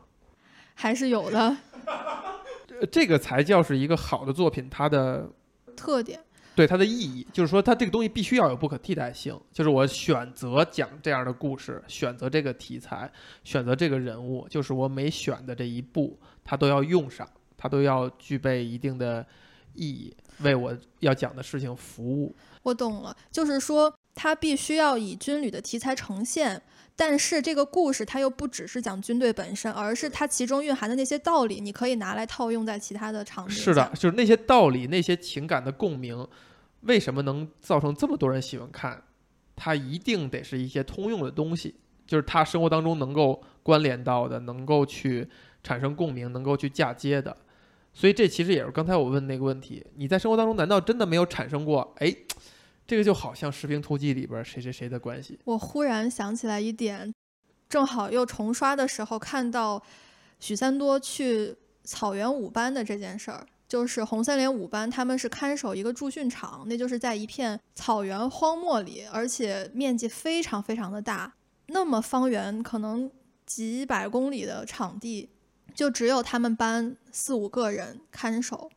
[0.76, 1.56] 还是有的。
[2.92, 5.32] 这个才叫是一个好的作品，它的
[5.78, 6.20] 特点，
[6.54, 9.40] 对它的意义，就是说它这个东西必须要有不可替代性。
[9.54, 13.10] 就是我选择讲这样的故事，选择这个题材，
[13.46, 17.26] 选择这个人物，就是我每选的这一步，它都要用上，
[17.56, 19.26] 它都要具备一定的
[19.74, 22.36] 意义，为我要讲的事情服务。
[22.64, 26.62] 我懂了，就是说它必须要以军旅的题材呈现。
[27.00, 33.56] 但是这个故事它又不只是讲军队本身，而是它其中蕴含的那些道理，你可以拿来套用在其他的场景。
[33.56, 36.28] 是的，就是那些道理、那些情感的共鸣，
[36.82, 39.04] 为什么能造成这么多人喜欢看？
[39.56, 41.76] 它一定得是一些通用的东西，
[42.08, 45.30] 就是他生活当中能够关联到的，能够去
[45.64, 47.38] 产生共鸣，能够去嫁接的。
[47.94, 51.94] 所以这其实也是刚才我问那个问题：你在生活当中难道真的没有产生过？
[52.00, 52.16] 哎。
[52.88, 55.38] 这个就好像《士兵突击》里边谁谁谁的关系。
[55.44, 57.14] 我忽然想起来一点，
[57.68, 59.84] 正好又重刷的时候看到
[60.40, 71.34] 许三多去草原五班的这件事儿，就是红三连五班，他们是看守一个驻训场，那就是在一片草原荒漠里，而且面积非常非常的大，
[71.68, 73.12] 那么方圆可能
[73.46, 75.30] 几百公里的场地，
[75.76, 78.70] 就只有他们班四五个人看守，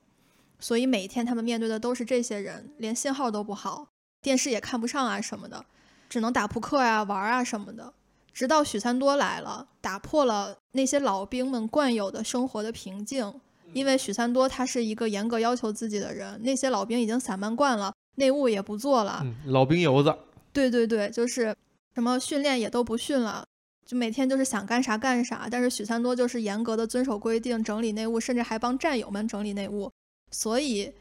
[0.58, 3.86] 所以每天他们面对的都是这些人，连信号都不好。
[4.22, 5.64] 电视也看不上啊什么的，
[6.08, 7.92] 只能打扑克啊玩啊什么的。
[8.32, 13.32] 直到许三多来了，打破了那些老兵们惯有的生活的平静。
[13.72, 19.24] 因为许三多他是一个严格要求自己的人，那些老兵已经散漫惯了，内务也不做了。
[19.46, 20.14] 老兵油子。
[20.52, 21.54] 对对对，就是
[21.94, 23.44] 什么训练也都不训了，
[23.86, 25.48] 就每天就是想干啥干啥。
[25.50, 29.90] 但是许三多就是严格的遵守规定，整理内务，甚至还帮战友们整理内务。
[30.30, 30.92] 所以。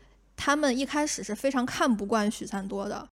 [0.42, 3.06] 他们一开始是非常看不惯许三多的，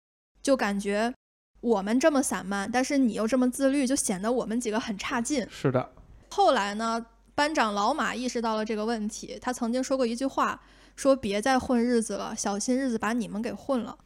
[0.44, 1.12] 就感觉
[1.60, 5.46] 我们这么散漫，但是你又这么自律，就显得我们几个很差劲。
[5.50, 5.90] 是的。
[6.30, 7.04] 后来呢，
[7.34, 10.62] 班长老马意识到了这个问题，他曾经说过一句话，
[10.96, 13.98] 说别再混日子了，小心日子把你们给混了。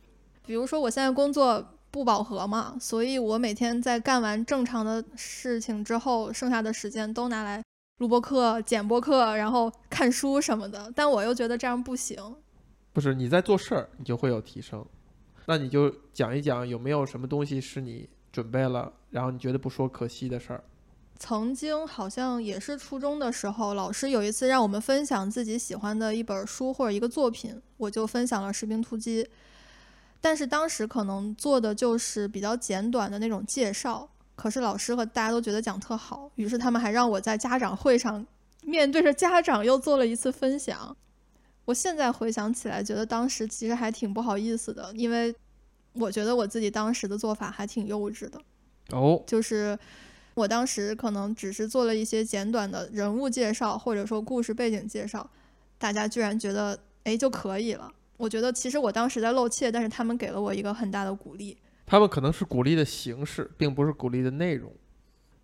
[0.46, 7.62] 比如说我现在工作不饱和嘛，所以我每天在干完正常的事情之后，剩下的时间都拿来
[7.98, 10.90] 录播课、剪播课，然后看书什么的。
[10.96, 12.18] 但我又觉得这样不行。
[12.92, 14.86] 不是你在做事儿，你就会有提升。
[15.46, 20.64] 那你就讲一讲有没有什么东西是你准备了，然后你觉得不说可惜的事儿。
[21.18, 29.24] 曾经好像也是初中的时候，老师有一次让我们分享自己喜欢的一本书或者一个作品，我就分享了《士兵突击》。
[30.22, 38.26] 但是当时可能做的就是比较简短的那种介绍，可是老师和大家都觉得讲特好，于是他们还让我在家长会上
[38.64, 40.96] 面对着家长又做了一次分享。
[41.66, 45.34] 我现在回想起来，觉得当时其实还挺不好意思的，因为
[45.94, 48.42] 我觉得我自己当时的做法还挺幼稚的。
[48.92, 49.78] 哦，就是
[50.34, 55.30] 我当时可能只是做了一些简短的人物介绍，或者说故事背景介绍，
[55.78, 57.92] 大家居然觉得哎就可以了。
[58.18, 61.56] 我觉得其实我当时在露怯，但是他们给了我一个很大的鼓励。
[61.86, 64.72] 他们可能是鼓励的形式，并不是鼓励的内容。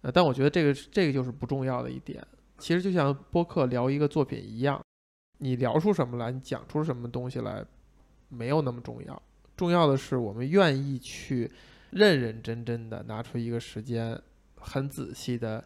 [0.01, 2.25] 呃，但我觉得这个这个就是不重要的一点。
[2.57, 4.79] 其实就像播客聊一个作品一样。
[5.37, 7.65] 你聊出什么来，你讲出什么东西来，
[8.29, 9.21] 没有那么重要。
[9.57, 11.49] 重要的是，我们愿意去
[11.91, 14.19] 认认真真的拿出一个时间，
[14.57, 15.63] 很仔细的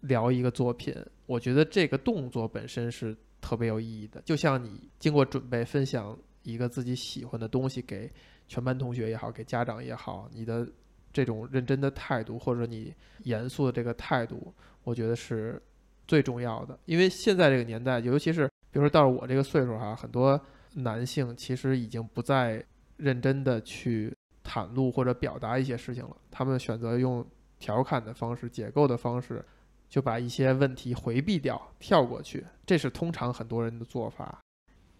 [0.00, 0.94] 聊一个作品。
[1.26, 4.20] 我觉得这个动作本身是特别有意义的。
[4.24, 8.10] 就像你经过准备分享一个自己喜欢的东西给
[8.48, 10.68] 全班同学也好，给家长也好，你的
[11.12, 12.92] 这种认真的态度或者你
[13.24, 14.52] 严肃的这个态度，
[14.82, 15.62] 我觉得是
[16.08, 16.78] 最重要的。
[16.84, 20.40] 因为现在这个年代，尤其是比如说到了我这个岁数哈，很多
[20.74, 22.64] 男性其实已经不再
[22.96, 24.14] 认真的去
[24.44, 27.26] 袒露或者表达一些事情了，他们选择用
[27.58, 29.44] 调侃的方式、解构的方式，
[29.88, 34.38] 就把一些问题回避掉、跳过去，这是通常很多人的做法。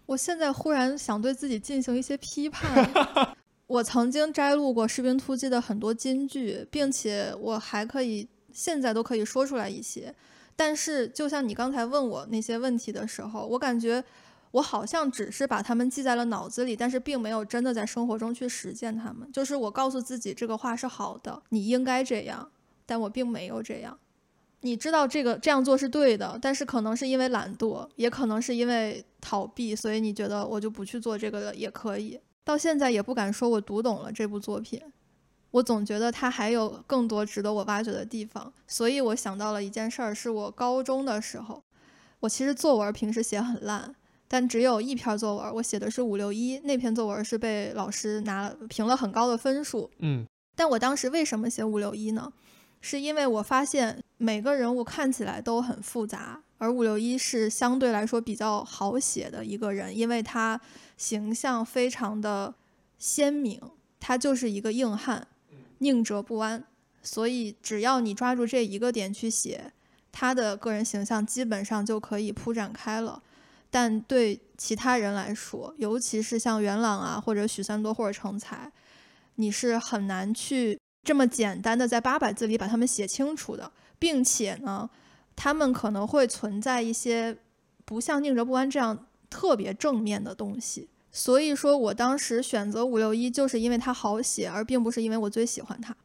[0.05, 3.33] 我现在忽然想对自己进行一些批判。
[3.67, 10.13] 我曾经摘录过《士兵突击》的很多金句，并且我还可以现在都可以说出来一些。
[10.63, 14.03] 但是，就像你刚才问我那些问题的时候，我感觉
[14.51, 19.27] 我好像只是把他们记在了脑子里，但是并没有真的在生活中去实践他们。
[19.31, 22.51] 就是我告诉自己这个话是好的，你应该这样，
[22.85, 23.97] 但我并没有这样。
[24.59, 32.19] 你知道这个这样做是对的，但是可能是因为懒惰，也可能是因为逃避，所以你觉得我就不去做这个了，也可以。
[32.43, 34.79] 到现在也不敢说我读懂了这部作品，
[35.51, 38.51] 我总觉得它还有更多值得我挖掘的地方。
[38.67, 41.63] 所以我想到了一件事儿，是我高中的时候，
[42.21, 43.93] 我其实作文平时写很烂，
[44.27, 49.91] 但只有一篇作文，我写的是五六一，那篇作文是被老师拿评了很高的分数。
[49.99, 50.25] 嗯，
[50.55, 52.31] 但我当时为什么写五六一呢？
[52.79, 60.59] 是因为我发现每个人物看起来都很复杂，而五六一是相对来说比较好写的一个人，因为他
[60.97, 62.55] 形象非常的
[62.97, 63.61] 鲜明，
[63.99, 65.27] 他就是一个硬汉，
[65.81, 66.63] 宁折不弯。
[67.03, 69.71] 所以只要你抓住这一个点去写，
[70.11, 73.21] 他的个人形象基本上就可以铺展开了。
[73.69, 78.71] 但对其他人来说，尤其是像元朗啊，或者许三多或者成才，
[79.35, 80.77] 你是很难去。
[81.03, 84.87] 这么简单的在八百字里把他们写清楚的，并且呢，
[85.35, 87.35] 他们可能会存在一些
[87.83, 90.87] 不像宁折不弯这样特别正面的东西。
[91.11, 95.95] 所以说我当时选择五六一，就是因为它好写，而并不是因为我最喜欢它。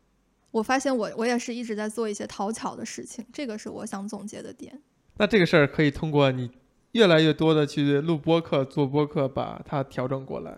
[0.51, 4.83] 我发现我我也是一直在做一些讨巧的事情，这个是我想总结的点。
[5.19, 6.51] 那这个事儿可以通过你
[6.93, 10.57] 越来越多的去录播客、做播客，把它调整过来。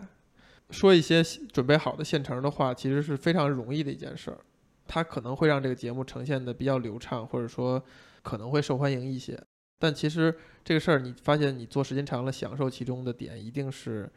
[0.70, 4.38] 说一些准备好的现成的话，其实是非常容易的一件事儿。
[4.86, 7.82] 它可能会让这个节目呈现的比较流畅，或者说
[8.22, 9.38] 可能会受欢迎一些。
[9.78, 10.34] 但其实
[10.64, 14.11] 这个事儿，你发现你做时间长了，享受其中的点一定是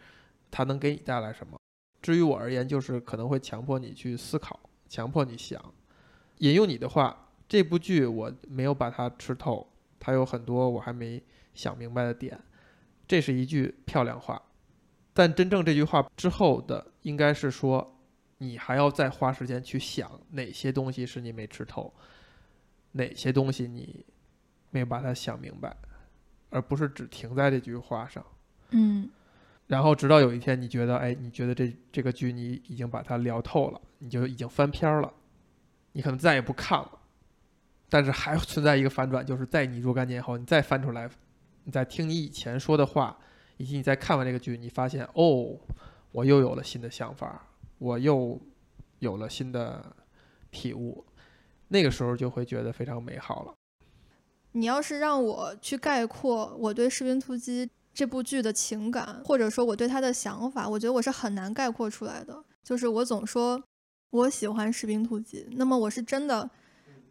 [0.52, 1.58] 它能给你带来什么。
[2.02, 5.74] 至于我而言，就是可能会强迫你去思考，强迫你想。
[6.40, 11.24] 引用你的话，这部剧我没有把它吃透，它有很多我还没
[11.54, 12.40] 想明白的点。
[13.08, 14.42] 这是一句漂亮话。
[15.14, 18.00] 但真正这句话之后的，应该是说，
[18.40, 21.94] 你还要再花时间去想哪些东西是你没吃透，
[22.94, 24.04] 哪些东西你
[24.72, 25.76] 没有把它想明白，
[26.50, 28.26] 而不是只停在这句话上。
[28.72, 29.08] 嗯。
[29.72, 35.10] 然后直到有一天，你觉得，哎，你觉得这这个剧你已经把它聊透了，你就已经翻篇了，
[35.94, 37.00] 你可能再也不看了。
[37.88, 41.10] 但是还存在一个反转，就是在你若干年后，你再翻出来，
[41.64, 43.18] 你再听你以前说的话。
[43.56, 45.56] 以及你在看完这个剧，你发现哦，
[46.12, 47.48] 我又有了新的想法，
[47.78, 48.38] 我又
[49.00, 49.96] 有了新的
[50.50, 51.06] 体悟，
[51.68, 53.54] 那个时候就会觉得非常美好了。
[54.54, 62.44] 你要是让我去概括我对《士兵突击》这部剧的情感，或者说我对他的想法，我觉得我是很难概括出来的。
[62.64, 63.62] 就是我总说
[64.12, 66.50] 我喜欢《士兵突击》，那么我是真的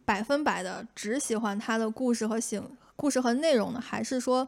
[0.05, 2.63] 百分百的只喜欢他的故事和形
[2.95, 4.47] 故事和内容呢，还是说？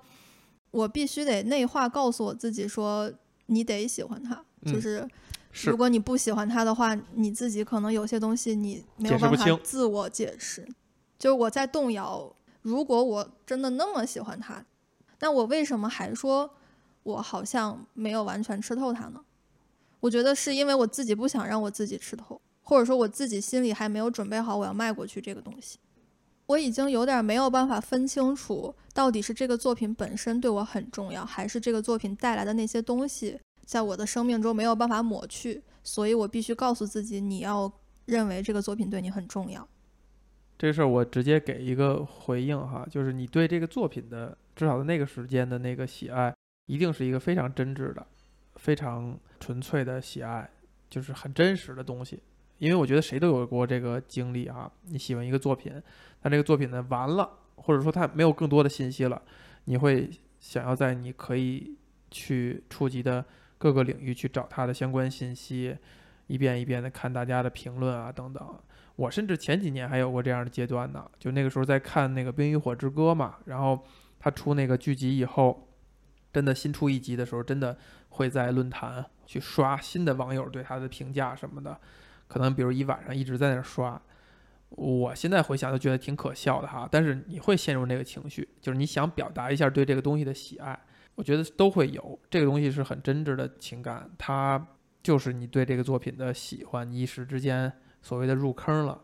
[0.72, 3.14] 我必须得内化告诉我自己说，
[3.46, 5.08] 你得喜欢他，就是
[5.52, 10.68] 如果你不喜欢他的话，你自己可能有些东西你没有办法自我解释。
[11.20, 14.66] 就是我在动摇，如果我真的那么喜欢他，
[15.20, 16.50] 那我为什么还说
[17.04, 19.20] 我好像没有完全吃透它呢？
[20.00, 25.80] 我觉得是因为我自己不想让我自己吃透，或者说我自己心里还没有准备好我要迈过去这个东西。
[26.46, 37.72] 我已经有点没有办法分清楚，到底是这个作品本身对我很重要，还是这个作品带来的那些东西在我的生命中没有办法抹去，所以我必须告诉自己，你要
[38.06, 39.66] 认为这个作品对你很重要。
[40.60, 46.34] 这事儿我直接给一个回应哈，就是你对这个作品的至少在那个时间的那个喜爱，
[46.66, 48.06] 一定是一个非常真挚的、
[48.56, 50.50] 非常纯粹的喜爱，
[50.90, 52.22] 就是很真实的东西。
[52.60, 55.74] 因为我觉得谁都有过这个经历啊，你喜欢一个作品，
[56.22, 59.22] 但这个作品呢完了，或者说它没有更多的信息了，
[59.66, 61.76] 你会想要在你可以
[62.10, 63.26] 去触及的
[63.58, 65.76] 各个领域去找它的相关信息，
[66.28, 68.60] 一遍一遍的看大家的评论啊等等。
[68.96, 73.84] 我甚至前几年还有过这样的阶段呢，就那个时候在看那个《冰与火之歌》嘛，然后
[74.24, 75.68] 他出那个剧集以后，
[76.32, 81.78] 真的新出一集的时候，真的会在论坛去刷新的网友对他的评价什么的，
[82.30, 84.02] 可能比如一晚上一直在那儿刷。
[84.70, 90.80] 我现在回想都觉得挺可笑的哈，但是你会陷入那个情绪，就是你想表达一下对这个东西的喜爱，
[91.16, 92.18] 我觉得都会有。
[92.30, 94.66] 这个东西是很真挚的情感，它
[95.04, 97.72] 就是你对这个作品的喜欢，你一时之间
[98.02, 99.02] 所谓的入坑了，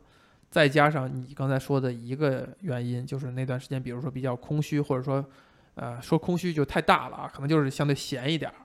[0.50, 5.24] 再加上你刚才说的一个原因，就是那段时间，比如说比较空虚，或者说，
[5.76, 8.58] 呃，说空虚就太大了啊，可能就是相对闲一点儿，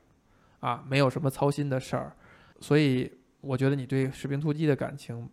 [0.67, 2.13] 啊，没有什么操心的事儿，
[2.61, 5.29] 所以我觉得你对《士兵突击》的感情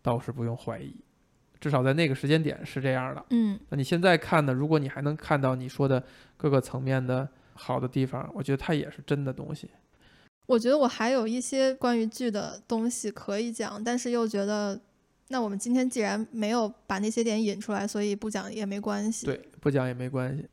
[0.00, 0.96] 倒是不用怀疑。
[1.60, 3.22] 至少在那个时间点是这样的。
[3.28, 4.50] 嗯，那你现在看呢？
[4.50, 6.02] 如果你还能看到你说的
[6.38, 9.68] 各个层面的好的地方，我觉得它也是真的东西。
[10.46, 14.80] 我觉得我还有一些关于剧的东西可以讲，但是又觉得，
[15.32, 19.26] 那我们今天既然没有把那些点引出来，所以不讲也没关系。
[19.26, 20.44] 对，不讲也没关系。